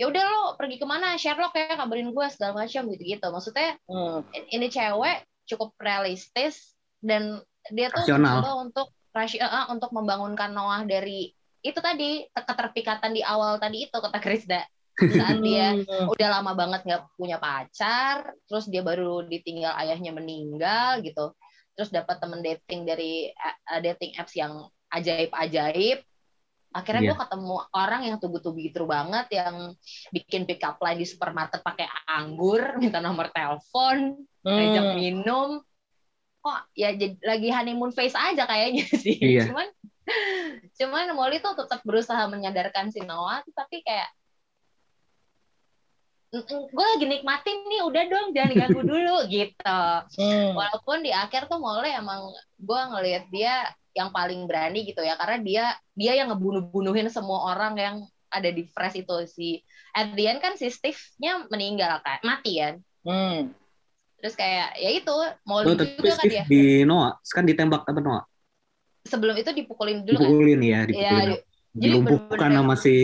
ya 0.00 0.04
udah 0.08 0.22
lo 0.24 0.42
pergi 0.56 0.76
ke 0.80 0.86
mana 0.88 1.14
Sherlock 1.20 1.52
ya 1.54 1.76
kabarin 1.76 2.10
gue 2.10 2.26
segala 2.32 2.64
macam 2.64 2.82
gitu 2.90 3.02
gitu 3.04 3.26
maksudnya 3.28 3.76
Hmm. 3.86 4.24
ini 4.50 4.66
cewek 4.72 5.28
cukup 5.46 5.76
realistis 5.78 6.74
dan 7.04 7.38
dia 7.70 7.92
tuh 7.92 8.08
mencoba 8.08 8.56
untuk 8.56 8.88
rasio- 9.12 9.38
eh, 9.38 9.66
untuk 9.68 9.92
membangunkan 9.92 10.50
Noah 10.50 10.82
dari 10.88 11.30
itu 11.62 11.78
tadi 11.78 12.26
keterpikatan 12.34 13.14
di 13.14 13.22
awal 13.22 13.60
tadi 13.60 13.86
itu 13.86 13.94
kata 13.94 14.18
Krisda 14.18 14.64
saat 14.92 15.38
dia 15.40 15.72
Hmm. 15.72 16.12
udah 16.12 16.28
lama 16.28 16.52
banget 16.52 16.80
nggak 16.84 17.02
punya 17.16 17.36
pacar 17.36 18.36
terus 18.44 18.68
dia 18.68 18.80
baru 18.80 19.24
ditinggal 19.24 19.72
ayahnya 19.78 20.12
meninggal 20.12 21.00
gitu 21.00 21.32
terus 21.72 21.88
dapat 21.88 22.20
temen 22.20 22.40
dating 22.40 22.84
dari 22.84 23.32
eh, 23.32 23.80
dating 23.80 24.12
apps 24.16 24.36
yang 24.36 24.68
ajaib-ajaib 24.92 26.04
akhirnya 26.72 27.02
Iya. 27.04 27.10
gue 27.12 27.18
ketemu 27.20 27.56
orang 27.72 28.02
yang 28.04 28.16
tubuh-tubuh 28.16 28.60
gitu 28.60 28.84
banget 28.84 29.28
yang 29.28 29.76
bikin 30.08 30.44
pick 30.44 30.60
up 30.60 30.80
line 30.80 30.96
di 30.96 31.04
supermarket 31.04 31.60
pakai 31.60 31.84
anggur 32.06 32.76
minta 32.76 32.96
nomor 32.96 33.28
telepon 33.28 34.16
ngajak 34.40 34.84
Hmm. 34.88 34.96
minum 34.96 35.50
kok 36.40 36.58
ya 36.74 36.90
jadi 36.92 37.14
lagi 37.22 37.48
honeymoon 37.48 37.92
face 37.92 38.16
aja 38.16 38.44
kayaknya 38.44 38.84
sih 39.04 39.16
Iya. 39.16 39.52
cuman 39.52 39.68
cuman 40.74 41.04
Molly 41.14 41.38
tuh 41.38 41.54
tetap 41.54 41.80
berusaha 41.84 42.24
menyadarkan 42.26 42.90
si 42.90 43.00
Noah 43.00 43.44
tapi 43.52 43.80
kayak 43.80 44.08
gue 46.32 46.86
lagi 46.96 47.04
nikmatin 47.04 47.58
nih 47.68 47.80
udah 47.84 48.02
dong 48.08 48.26
jangan 48.32 48.50
diganggu 48.56 48.80
dulu 48.90 49.16
gitu 49.28 49.76
Hmm. 50.16 50.56
walaupun 50.56 51.04
di 51.04 51.12
akhir 51.12 51.48
tuh 51.48 51.60
Molly 51.60 51.92
emang 51.92 52.32
gue 52.56 52.80
ngelihat 52.92 53.24
dia 53.28 53.68
yang 53.92 54.08
paling 54.08 54.48
berani 54.48 54.88
gitu 54.88 55.04
ya 55.04 55.20
karena 55.20 55.36
dia 55.44 55.64
dia 55.92 56.12
yang 56.16 56.32
ngebunuh-bunuhin 56.32 57.12
semua 57.12 57.52
orang 57.52 57.76
yang 57.76 57.96
ada 58.32 58.48
di 58.48 58.64
fresh 58.72 58.96
itu 59.04 59.16
si 59.28 59.60
at 59.92 60.16
the 60.16 60.24
end 60.24 60.40
kan 60.40 60.56
si 60.56 60.72
Steve-nya 60.72 61.44
meninggal 61.52 62.00
kan 62.00 62.18
mati 62.24 62.56
kan 62.64 62.80
Hmm. 63.04 63.52
terus 64.22 64.32
kayak 64.38 64.78
ya 64.78 64.90
itu 64.94 65.10
Molly 65.44 65.66
Oh, 65.68 65.76
tapi 65.76 66.00
juga 66.00 66.14
kan 66.16 66.24
Steve 66.24 66.32
dia 66.32 66.44
di 66.48 66.62
Noah 66.88 67.12
kan 67.28 67.44
ditembak 67.44 67.82
apa 67.84 68.00
Noah? 68.00 68.24
sebelum 69.02 69.34
itu 69.36 69.50
dipukulin 69.52 70.06
dulu 70.06 70.16
kan 70.22 70.30
Dipukulin 70.30 70.60
ya, 70.62 70.78
Iya, 70.86 70.88
dipukulin. 70.88 71.28
di- 71.28 71.42
jadi 71.74 71.82
Dilumpuhkan 71.82 72.50
sama 72.54 72.74
si 72.78 72.94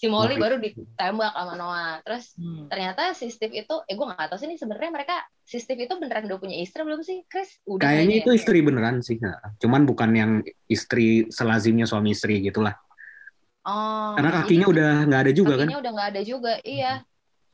si 0.00 0.08
Molly 0.08 0.40
baru 0.40 0.56
ditembak 0.56 1.28
sama 1.30 1.52
Noah 1.54 2.00
terus 2.00 2.32
Hmm. 2.34 2.66
ternyata 2.66 3.12
si 3.12 3.28
Steve 3.28 3.52
itu 3.54 3.74
eh 3.84 3.92
gue 3.92 4.00
nggak 4.02 4.32
tahu 4.32 4.40
sih 4.40 4.48
nih 4.48 4.56
sebenarnya 4.56 4.90
mereka 4.90 5.12
si 5.44 5.60
Steve 5.60 5.84
itu 5.84 5.92
beneran 5.92 6.24
udah 6.24 6.40
punya 6.40 6.56
istri 6.56 6.80
belum 6.80 7.04
sih 7.04 7.20
Chris 7.26 7.60
udah 7.62 7.84
kayaknya 7.84 8.16
itu 8.18 8.30
ya? 8.30 8.36
istri 8.40 8.58
beneran 8.60 8.96
sih. 9.00 9.20
Nah, 9.20 9.36
Cuman 9.58 9.84
bukan 9.84 10.10
yang 10.10 10.32
istri 10.66 11.28
selazimnya 11.28 11.84
suami 11.84 12.10
istri 12.10 12.40
gitulah. 12.40 12.72
oh 13.62 14.16
Karena 14.16 14.30
kakinya 14.34 14.66
udah 14.66 14.90
nggak 15.04 15.20
ada 15.20 15.32
juga 15.32 15.52
kan. 15.52 15.68
kakinya 15.68 15.78
udah 15.78 15.90
nggak 15.92 16.08
ada 16.10 16.22
juga 16.22 16.52
iya 16.62 16.92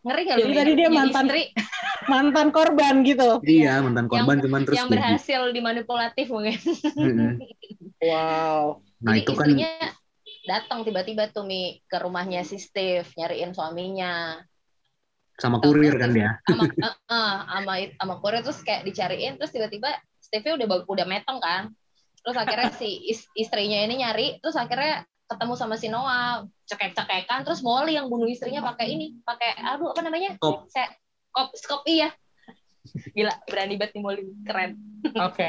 ngeri 0.01 0.23
gak 0.23 0.37
Jadi 0.39 0.47
lu 0.47 0.55
tadi 0.55 0.73
dia 0.73 0.89
mantan- 0.89 1.27
istri 1.27 1.43
Mantan 2.07 2.55
korban 2.55 3.03
gitu. 3.03 3.43
Iya, 3.43 3.83
mantan 3.83 4.07
korban 4.07 4.39
cuman 4.39 4.63
terus 4.63 4.79
yang 4.79 4.87
berhasil 4.87 5.51
dimanipulatif 5.51 6.31
mungkin 6.31 6.55
Mm-mm. 6.95 7.43
Wow. 7.99 8.87
Nah, 9.03 9.13
jadi 9.13 9.21
itu 9.21 9.33
kan 9.35 9.49
istrinya 9.51 9.73
datang 10.47 10.87
tiba-tiba 10.87 11.29
tuh 11.35 11.43
Mi 11.43 11.83
ke 11.85 11.99
rumahnya 11.99 12.47
si 12.47 12.57
Steve 12.63 13.07
nyariin 13.19 13.53
suaminya 13.53 14.41
sama 15.37 15.61
kurir 15.61 16.01
kan 16.01 16.17
dia. 16.17 16.41
sama 16.49 16.65
eh, 16.65 17.37
sama 17.45 17.75
sama 18.01 18.15
kurir 18.25 18.41
terus 18.41 18.63
kayak 18.65 18.87
dicariin 18.89 19.37
terus 19.37 19.53
tiba-tiba 19.53 19.93
Steve 20.23 20.57
udah 20.57 20.87
udah 20.89 21.07
metong 21.07 21.43
kan 21.43 21.75
terus 22.25 22.39
akhirnya 22.39 22.73
si 22.73 23.11
is- 23.11 23.29
istrinya 23.37 23.85
ini 23.85 24.01
nyari 24.01 24.41
terus 24.41 24.57
akhirnya 24.57 25.05
ketemu 25.27 25.55
sama 25.59 25.75
si 25.75 25.91
Noah 25.91 26.47
cekek-cekekan 26.71 27.43
terus 27.43 27.61
Molly 27.61 27.99
yang 27.99 28.07
bunuh 28.07 28.31
istrinya 28.31 28.63
pakai 28.63 28.95
ini 28.95 29.19
pakai 29.27 29.59
aduh 29.59 29.91
apa 29.91 30.01
namanya. 30.07 30.39
Saya, 30.71 30.95
kop 31.35 31.51
skop 31.59 31.83
iya 31.85 32.15
gila 33.13 33.35
berani 33.51 33.75
banget 33.75 33.99
nih 33.99 34.03
Molly 34.03 34.23
keren 34.47 34.71
Oke. 35.19 35.49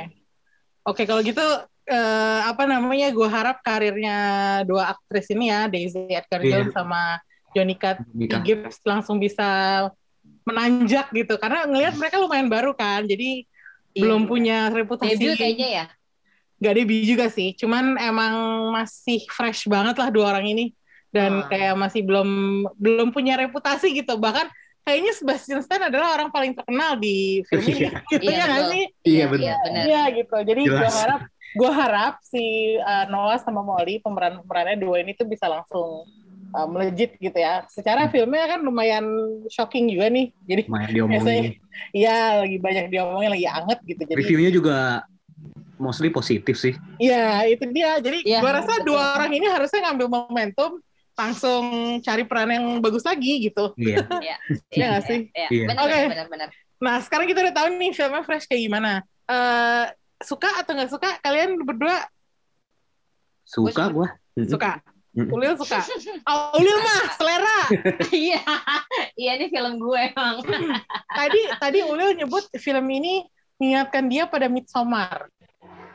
Oke, 0.87 1.03
kalau 1.03 1.19
gitu 1.19 1.43
eh, 1.87 2.39
apa 2.45 2.63
namanya? 2.63 3.07
Gue 3.09 3.27
harap 3.27 3.63
karirnya 3.63 4.17
dua 4.63 4.91
aktris 4.91 5.31
ini 5.31 5.47
ya, 5.47 5.65
Daisy 5.65 6.05
Edgar 6.07 6.43
Iya. 6.43 6.51
Jones 6.61 6.73
sama 6.75 7.01
Jonica 7.55 7.97
Nikah. 8.13 8.43
Gibbs 8.43 8.77
langsung 8.83 9.17
bisa 9.17 9.47
menanjak 10.43 11.11
gitu. 11.11 11.35
Karena 11.35 11.65
ngelihat 11.65 11.95
mereka 11.95 12.19
lumayan 12.19 12.47
baru 12.47 12.71
kan, 12.71 13.03
jadi 13.03 13.43
belum 13.97 14.29
punya 14.29 14.69
reputasi. 14.69 15.17
debut 15.17 15.35
kayaknya 15.35 15.69
ya 15.73 15.85
Gak 16.57 16.73
debut 16.73 17.05
juga 17.05 17.29
sih, 17.29 17.53
cuman 17.53 17.97
emang 17.97 18.33
masih 18.73 19.21
fresh 19.29 19.69
banget 19.69 19.93
lah 19.93 20.09
dua 20.09 20.33
orang 20.33 20.45
ini 20.49 20.65
dan 21.09 21.45
Ah. 21.45 21.49
kayak 21.49 21.73
masih 21.77 22.01
belum 22.01 22.29
belum 22.77 23.13
punya 23.13 23.37
reputasi 23.37 23.93
gitu. 23.93 24.17
Bahkan 24.17 24.49
kayaknya 24.81 25.13
Sebastian 25.13 25.61
Stan 25.61 25.85
adalah 25.85 26.17
orang 26.17 26.33
paling 26.33 26.57
terkenal 26.57 26.97
di 26.97 27.45
film 27.45 27.61
ini. 27.61 27.89
gitu 28.11 28.25
Iya, 28.25 28.33
ya 28.33 28.43
nggak 28.43 28.57
betul. 28.57 28.73
sih? 28.73 28.85
Iya, 29.05 29.25
benar. 29.29 29.45
iya 29.45 29.81
Iya 29.85 30.01
gitu. 30.17 30.37
Jadi 30.41 30.61
gue 30.65 30.89
harap 30.89 31.21
gue 31.55 31.71
harap 31.71 32.19
si 32.21 32.75
uh, 32.75 33.05
Noah 33.07 33.39
sama 33.39 33.63
Molly 33.63 34.03
pemeran 34.03 34.43
pemerannya 34.43 34.77
dua 34.77 34.99
ini 34.99 35.15
tuh 35.15 35.23
bisa 35.23 35.47
langsung 35.47 36.03
uh, 36.51 36.67
melejit 36.67 37.15
gitu 37.17 37.35
ya. 37.35 37.63
Secara 37.71 38.09
filmnya 38.09 38.57
kan 38.57 38.59
lumayan 38.59 39.05
shocking 39.47 39.87
juga 39.87 40.11
nih. 40.11 40.33
Jadi 40.43 40.61
Lumayan 40.67 40.89
diomongin. 40.91 41.15
Biasanya- 41.23 41.53
ya 41.93 42.17
lagi 42.41 42.57
banyak 42.57 42.85
diomongin 42.89 43.29
lagi 43.31 43.47
anget 43.47 43.79
gitu. 43.85 44.01
Jadi 44.03 44.17
Reviewnya 44.17 44.51
juga 44.51 44.77
mostly 45.77 46.09
positif 46.09 46.57
sih. 46.57 46.73
ya 46.97 47.45
itu 47.45 47.63
dia. 47.69 48.01
Jadi 48.01 48.25
Iya, 48.25 48.41
gue 48.41 48.51
rasa 48.51 48.81
betul. 48.81 48.97
dua 48.97 49.03
orang 49.15 49.31
ini 49.31 49.45
harusnya 49.45 49.85
ngambil 49.85 50.07
momentum 50.09 50.81
langsung 51.17 51.63
cari 52.05 52.25
peran 52.29 52.49
yang 52.53 52.65
bagus 52.81 53.05
lagi 53.05 53.49
gitu. 53.49 53.73
Iya. 53.77 54.05
Iya 54.73 54.85
nggak 54.93 55.03
sih? 55.05 55.19
Iya, 55.33 55.47
Iya. 55.49 55.65
benar 55.69 55.83
Oke. 55.85 56.01
benar 56.13 56.27
benar 56.29 56.49
Nah 56.77 57.01
sekarang 57.01 57.25
kita 57.25 57.41
udah 57.41 57.55
tahu 57.57 57.67
nih 57.73 57.89
filmnya 57.89 58.21
fresh 58.21 58.45
kayak 58.45 58.61
gimana. 58.69 58.91
Eh 59.25 59.85
suka 60.19 60.49
atau 60.61 60.71
nggak 60.73 60.91
suka? 60.91 61.09
Kalian 61.21 61.61
berdua 61.61 62.05
Suka 63.47 63.87
gua. 63.89 64.07
Mm-mm. 64.35 64.51
suka? 64.51 64.71
Ulil 65.17 65.57
suka? 65.57 65.81
Oh, 66.29 66.61
Ulil 66.61 66.77
mah 66.77 67.01
selera. 67.17 67.59
iya 68.13 68.43
iya 69.17 69.31
ini 69.33 69.49
film 69.49 69.81
gue 69.81 70.13
emang 70.13 70.45
tadi 71.17 71.41
tadi 71.57 71.79
Ulil 71.81 72.13
nyebut 72.13 72.45
film 72.53 72.85
ini 72.91 73.25
mengingatkan 73.57 74.05
dia 74.11 74.29
pada 74.29 74.45
Midsommar. 74.45 75.25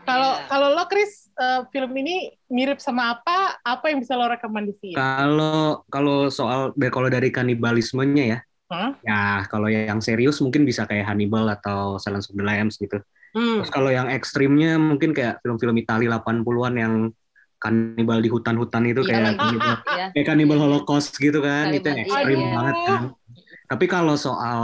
Kalau 0.02 0.34
Iya. 0.34 0.46
kalau 0.50 0.68
lo 0.74 0.84
Chris 0.90 1.30
eh, 1.38 1.62
film 1.70 1.94
ini 1.94 2.34
mirip 2.50 2.82
sama 2.82 3.14
apa? 3.14 3.62
Apa 3.62 3.94
yang 3.94 4.02
bisa 4.02 4.18
lo 4.18 4.26
rekomendasiin? 4.26 4.98
Kalau 4.98 5.86
kalau 5.86 6.26
soal 6.26 6.74
kalau 6.90 7.06
dari 7.06 7.30
kanibalismenya 7.30 8.24
ya, 8.26 8.38
Hah? 8.74 8.90
ya 9.06 9.22
kalau 9.46 9.70
yang 9.70 10.02
serius 10.02 10.42
mungkin 10.42 10.66
bisa 10.66 10.82
kayak 10.90 11.06
Hannibal 11.06 11.46
atau 11.46 12.02
Silence 12.02 12.26
of 12.26 12.34
the 12.34 12.42
Lambs 12.42 12.74
gitu. 12.82 12.98
Hmm. 13.32 13.60
Terus 13.60 13.70
kalau 13.70 13.88
yang 13.88 14.08
ekstrimnya 14.08 14.76
mungkin 14.76 15.10
kayak 15.10 15.40
film-film 15.40 15.72
Itali 15.74 16.04
80-an 16.04 16.74
yang 16.74 16.94
kanibal 17.56 18.18
di 18.18 18.28
hutan-hutan 18.28 18.84
itu 18.84 19.00
Iya, 19.00 19.08
kayak 19.08 19.22
lagi. 19.24 19.38
kanibal, 19.40 19.74
ya. 19.88 20.06
kayak 20.10 20.26
kanibal 20.26 20.58
Holocaust 20.58 21.14
gitu 21.14 21.38
kan, 21.38 21.64
Kanibal, 21.66 21.78
itu 21.78 21.86
yang 21.86 21.98
iya, 21.98 22.04
ekstrim 22.04 22.38
iya. 22.38 22.50
banget 22.52 22.76
kan. 22.82 23.00
Tapi 23.66 23.84
kalau 23.86 24.14
soal 24.14 24.60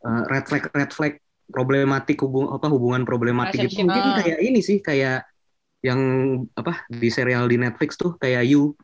uh, 0.00 0.22
red 0.26 0.44
flag 0.44 0.64
red 0.72 0.90
flag 0.90 1.14
problematik 1.46 2.18
hubung 2.18 2.50
apa 2.50 2.66
hubungan 2.66 3.02
problematik 3.02 3.54
itu 3.60 3.70
Relationship. 3.70 3.86
mungkin 3.86 4.02
Ah. 4.02 4.16
kayak 4.18 4.38
ini 4.40 4.60
sih 4.60 4.78
kayak 4.80 5.22
yang 5.78 6.00
apa 6.52 6.82
di 6.88 7.06
serial 7.06 7.46
di 7.46 7.54
Netflix 7.54 7.94
tuh 7.94 8.16
kayak 8.16 8.42
You 8.44 8.74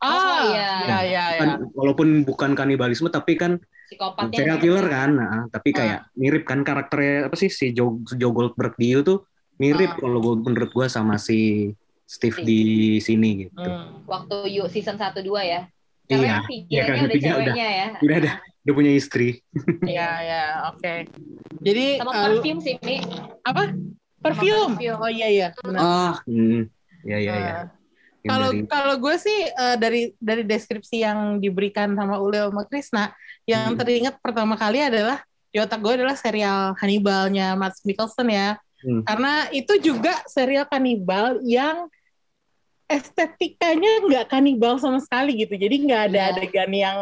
Ah, 0.00 0.08
Oh, 0.08 0.40
iya. 0.48 0.70
ya, 0.80 0.98
ya, 1.04 1.24
ya. 1.28 1.38
kan 1.38 1.48
walaupun 1.76 2.24
bukan 2.24 2.56
kanibalisme 2.56 3.12
tapi 3.12 3.36
kan 3.36 3.60
Psikopatnya. 3.90 4.32
serial 4.32 4.56
ya. 4.56 4.62
killer 4.62 4.86
kan 4.86 5.10
nah, 5.10 5.42
tapi 5.48 5.68
Ah. 5.68 5.76
kayak 5.76 6.00
mirip 6.14 6.44
kan 6.44 6.62
karakternya 6.62 7.26
apa 7.26 7.34
sih 7.34 7.50
si 7.50 7.70
Joe, 7.70 7.90
Joe 8.08 8.30
Goldberg 8.30 8.74
di 8.74 8.86
You 8.88 9.02
tuh 9.02 9.26
mirip 9.56 9.90
Ah. 9.90 9.98
kalau 9.98 10.18
gua- 10.18 10.38
menurut 10.38 10.70
gua 10.70 10.86
sama 10.86 11.18
si 11.18 11.70
Steve 12.04 12.34
Steve. 12.36 12.46
di 12.46 12.60
sini 12.98 13.30
gitu 13.44 13.58
Hmm. 13.60 14.02
Waktu 14.04 14.36
yuk 14.52 14.66
season 14.66 14.94
1 14.94 15.18
2 15.20 15.42
ya. 15.42 15.66
Iya, 16.06 16.08
Karena 16.08 16.26
iya, 16.26 16.38
figurnya 16.42 16.82
kan, 16.82 17.04
udah 17.04 17.18
ceweknya 17.20 17.68
ya. 17.70 17.86
udah 17.96 18.16
ada 18.16 18.32
udah 18.60 18.74
punya 18.74 18.92
istri 18.92 19.28
Ya, 19.90 20.08
ya, 20.20 20.42
oke. 20.68 20.94
Jadi 21.60 21.86
Sama 21.96 22.10
eh, 22.10 22.22
perfume 22.24 22.60
sih, 22.60 22.74
Mi. 22.80 22.96
apa? 23.42 23.62
Perfume. 24.18 24.74
perfume. 24.74 24.94
Oh 24.96 25.06
iya 25.08 25.28
iya, 25.28 25.46
benar. 25.56 25.80
oh 25.80 26.14
hmm. 26.24 26.60
ya 27.02 27.16
ya 27.16 27.34
ya 27.34 27.54
Kalau 28.20 28.50
dari- 28.52 28.66
kalau 28.68 28.94
gue 29.00 29.14
sih 29.16 29.38
eh, 29.48 29.76
dari 29.80 30.12
dari 30.20 30.42
deskripsi 30.44 31.00
yang 31.00 31.40
diberikan 31.40 31.96
sama 31.96 32.20
Ulil 32.20 32.52
sama 32.52 32.64
Krisna, 32.68 33.04
yang 33.48 33.72
Hmm. 33.72 33.78
teringat 33.80 34.20
pertama 34.20 34.54
kali 34.54 34.80
adalah 34.80 35.24
di 35.50 35.58
otak 35.58 35.80
gue 35.80 35.92
adalah 35.98 36.14
serial 36.14 36.76
Hannibalnya 36.78 37.56
Mads 37.56 37.82
Mikkelsen 37.82 38.28
ya. 38.28 38.60
Hmm. 38.80 39.02
Karena 39.04 39.48
itu 39.50 39.76
juga 39.80 40.14
serial 40.28 40.64
kanibal 40.64 41.40
yang 41.44 41.88
estetikanya 42.90 44.02
nggak 44.02 44.26
kanibal 44.28 44.74
sama 44.82 44.98
sekali 44.98 45.38
gitu. 45.38 45.54
Jadi 45.54 45.86
nggak 45.86 46.02
ada 46.10 46.20
Iya. 46.20 46.30
adegan 46.34 46.72
yang 46.74 46.98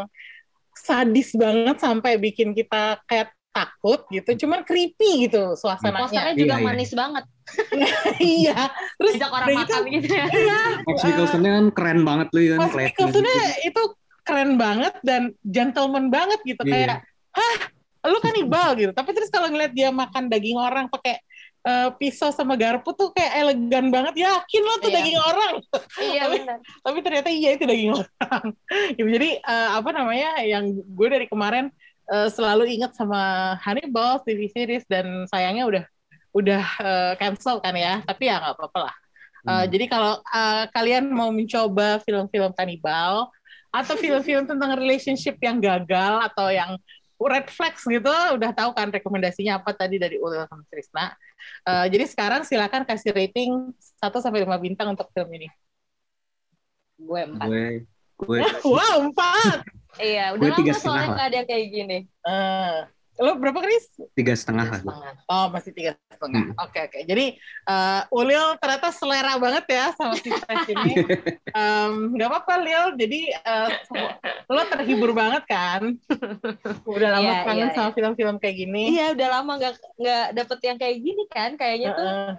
sadis 0.77 1.33
banget 1.35 1.77
sampai 1.81 2.21
bikin 2.21 2.53
kita 2.53 3.01
kayak 3.09 3.33
takut 3.59 4.01
gitu. 4.09 4.31
Cuman 4.45 4.63
creepy 4.63 5.27
gitu 5.27 5.55
suasananya. 5.55 6.07
Posternya 6.07 6.35
juga 6.35 6.55
Iya, 6.55 6.61
iya. 6.61 6.67
manis 6.67 6.91
banget. 6.93 7.25
iya. 8.39 8.59
Terus 8.95 9.15
Ajak 9.19 9.31
orang 9.33 9.49
makan 9.55 9.81
gitu 9.91 10.09
ya. 10.09 10.27
Iya. 10.29 10.61
Max 10.85 10.99
Mikkelsen-nya 11.03 11.51
kan 11.55 11.67
keren 11.75 12.01
banget 12.03 12.29
loh 12.29 12.41
kan 12.57 12.69
kelihatan 12.69 12.91
Mikkelsen-nya 12.95 13.35
gitu. 13.35 13.69
itu 13.69 13.83
keren 14.23 14.53
banget 14.55 14.95
dan 15.03 15.23
gentleman 15.41 16.07
banget 16.09 16.41
gitu 16.45 16.63
Iya. 16.63 16.73
kayak 16.73 16.99
hah 17.33 17.57
lu 18.07 18.19
kanibal 18.21 18.73
gitu 18.73 18.93
tapi 18.93 19.11
terus 19.11 19.29
kalau 19.29 19.49
ngeliat 19.49 19.73
dia 19.73 19.89
makan 19.89 20.29
daging 20.29 20.55
orang 20.55 20.87
pakai 20.87 21.19
eh, 21.61 21.89
pisau 21.97 22.31
sama 22.31 22.55
garpu 22.55 22.93
tuh 22.93 23.11
kayak 23.11 23.33
elegan 23.35 23.91
banget 23.91 24.23
yakin 24.23 24.63
lo 24.63 24.75
tuh 24.79 24.89
Iya. 24.89 24.97
daging 24.97 25.19
orang 25.19 25.55
Iya 25.99 26.23
Tapi- 26.23 26.39
benar. 26.39 26.59
tapi 26.79 26.99
ternyata 27.01 27.29
iya 27.29 27.51
itu 27.57 27.65
daging 27.65 27.93
orang 27.93 28.45
Gitu. 28.97 29.09
jadi 29.09 29.31
eh, 29.41 29.69
apa 29.75 29.91
namanya 29.91 30.31
yang 30.41 30.65
gue 30.73 31.09
dari 31.09 31.27
kemarin 31.27 31.73
eh, 32.13 32.29
selalu 32.33 32.65
ingat 32.81 32.97
sama 32.97 33.55
Hannibal 33.61 34.21
TV 34.25 34.49
series 34.49 34.85
dan 34.89 35.29
sayangnya 35.29 35.65
udah 35.69 35.85
udah 36.37 36.65
eh, 36.83 37.13
cancel 37.21 37.61
kan 37.61 37.75
ya 37.77 38.01
tapi 38.05 38.29
ya 38.29 38.41
nggak 38.41 38.57
apa-apa 38.57 38.81
lah 38.91 38.97
Uh, 39.47 39.65
Hmm. 39.65 39.71
Jadi 39.71 39.85
kalau 39.87 40.19
uh, 40.19 40.65
kalian 40.75 41.09
mau 41.09 41.31
mencoba 41.31 42.03
film-film 42.03 42.53
kanibal 42.53 43.31
atau 43.71 43.95
film-film 43.95 44.49
tentang 44.49 44.75
relationship 44.77 45.39
yang 45.39 45.57
gagal 45.63 46.15
atau 46.33 46.53
yang 46.53 46.75
red 47.19 47.49
flags 47.51 47.83
gitu, 47.83 48.11
udah 48.11 48.51
tahu 48.55 48.71
kan 48.75 48.93
rekomendasinya 48.93 49.59
apa 49.59 49.75
tadi 49.75 49.99
dari 49.99 50.21
Ulil 50.21 50.47
sama 50.47 50.63
Trisna. 50.71 51.07
Uh, 51.67 51.87
jadi 51.91 52.05
sekarang 52.07 52.43
silakan 52.47 52.83
kasih 52.87 53.15
rating 53.15 53.75
1 53.75 54.23
sampai 54.23 54.43
5 54.47 54.59
bintang 54.59 54.93
untuk 54.95 55.07
film 55.15 55.31
ini. 55.35 55.49
Gue 56.99 57.23
empat. 57.25 57.49
gue 57.49 57.67
gue 58.19 58.39
wow, 58.75 58.99
4. 59.07 59.78
Iya, 59.99 60.25
udah 60.35 60.49
lama 60.55 60.75
soalnya 60.79 61.07
lah. 61.07 61.15
nggak 61.15 61.29
ada 61.29 61.37
yang 61.37 61.49
kayak 61.49 61.67
gini. 61.71 61.99
Uh, 62.23 62.77
lo 63.19 63.35
berapa 63.35 63.59
Chris? 63.67 63.91
tiga 64.15 64.31
setengah 64.39 64.79
lah. 64.79 64.83
Oh, 65.27 65.51
masih 65.51 65.75
tiga 65.75 65.99
setengah. 66.15 66.55
Hmm. 66.55 66.63
Oke, 66.63 66.79
oke. 66.87 66.99
Jadi 67.03 67.35
uh, 67.67 68.07
Ulil 68.15 68.55
ternyata 68.63 68.95
selera 68.95 69.35
banget 69.43 69.65
ya 69.67 69.91
sama 69.99 70.15
si 70.15 70.31
ini. 70.71 70.93
Em, 71.59 72.15
Nggak 72.15 72.29
apa-apa, 72.31 72.55
Lil. 72.63 72.85
Jadi 72.95 73.21
uh, 73.43 73.69
lo 74.47 74.63
terhibur 74.71 75.11
banget 75.19 75.43
kan? 75.51 75.99
Udah 76.87 77.09
lama 77.19 77.27
Iya, 77.27 77.43
kangen 77.43 77.69
iya, 77.71 77.75
sama 77.75 77.91
film-film 77.91 78.37
kayak 78.39 78.55
gini. 78.55 78.83
Iya, 78.95 79.07
udah 79.19 79.29
lama 79.35 79.53
nggak 79.59 79.75
nggak 79.99 80.27
dapet 80.39 80.59
yang 80.63 80.79
kayak 80.79 80.97
gini 81.03 81.25
kan? 81.27 81.51
Kayaknya 81.59 81.89
tuh 81.99 82.07
Heeh. 82.07 82.31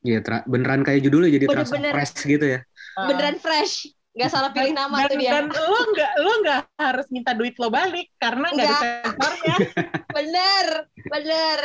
Iya, 0.00 0.18
beneran 0.48 0.80
kayak 0.80 1.00
judulnya 1.04 1.28
jadi 1.28 1.44
terasa 1.48 1.76
Bener-bener. 1.76 1.92
fresh 1.92 2.14
gitu 2.24 2.46
ya. 2.48 2.60
Beneran 3.08 3.36
fresh. 3.36 3.88
Nggak 4.20 4.36
salah 4.36 4.52
pilih 4.52 4.76
nama 4.76 4.96
dan, 5.00 5.08
tuh 5.08 5.16
dia. 5.16 5.32
dan 5.32 5.44
lo 5.48 5.80
nggak 5.96 6.12
lo 6.20 6.32
nggak 6.44 6.60
harus 6.76 7.06
minta 7.08 7.32
duit 7.32 7.56
lo 7.56 7.72
balik 7.72 8.12
karena 8.20 8.52
nggak 8.52 8.68
ada 8.68 8.88
sensornya. 9.08 9.56
Bener, 10.10 10.90
bener. 11.06 11.58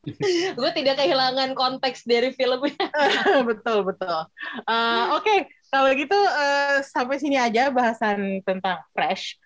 gue 0.58 0.70
tidak 0.72 0.96
kehilangan 0.96 1.52
konteks 1.52 2.08
dari 2.08 2.32
filmnya. 2.32 2.88
betul 3.52 3.84
betul. 3.84 4.26
Eh, 4.64 5.04
Oke, 5.12 5.52
kalau 5.68 5.92
gitu 5.92 6.16
eh, 6.16 6.80
sampai 6.80 7.20
sini 7.20 7.36
aja 7.36 7.68
bahasan 7.68 8.40
tentang 8.48 8.80
Fresh. 8.96 9.36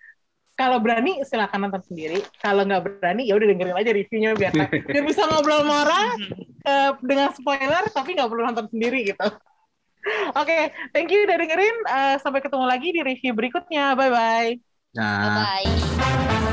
Kalau 0.55 0.79
berani 0.79 1.19
silakan 1.27 1.67
nonton 1.67 1.83
sendiri. 1.91 2.23
Kalau 2.39 2.63
nggak 2.63 3.03
berani 3.03 3.27
ya 3.27 3.35
udah 3.35 3.47
dengerin 3.51 3.75
aja 3.75 3.91
reviewnya 3.91 4.31
biar 4.31 4.53
biar 4.87 5.03
bisa 5.03 5.27
ngobrol 5.27 5.67
sama 5.67 5.75
orang 5.83 6.17
eh, 6.63 6.91
dengan 7.03 7.29
spoiler 7.35 7.83
tapi 7.91 8.15
nggak 8.15 8.29
perlu 8.31 8.43
nonton 8.47 8.67
sendiri 8.71 9.11
gitu. 9.11 9.27
Oke, 10.39 10.73
thank 10.91 11.09
you 11.13 11.23
udah 11.25 11.37
dengerin. 11.37 11.75
Eh, 11.85 12.15
sampai 12.19 12.41
ketemu 12.41 12.65
lagi 12.65 12.89
di 12.93 13.01
review 13.01 13.33
berikutnya. 13.37 13.93
Bye 13.93 14.11
bye. 14.11 14.51
Nah, 14.97 15.55
Bye. 15.63 16.50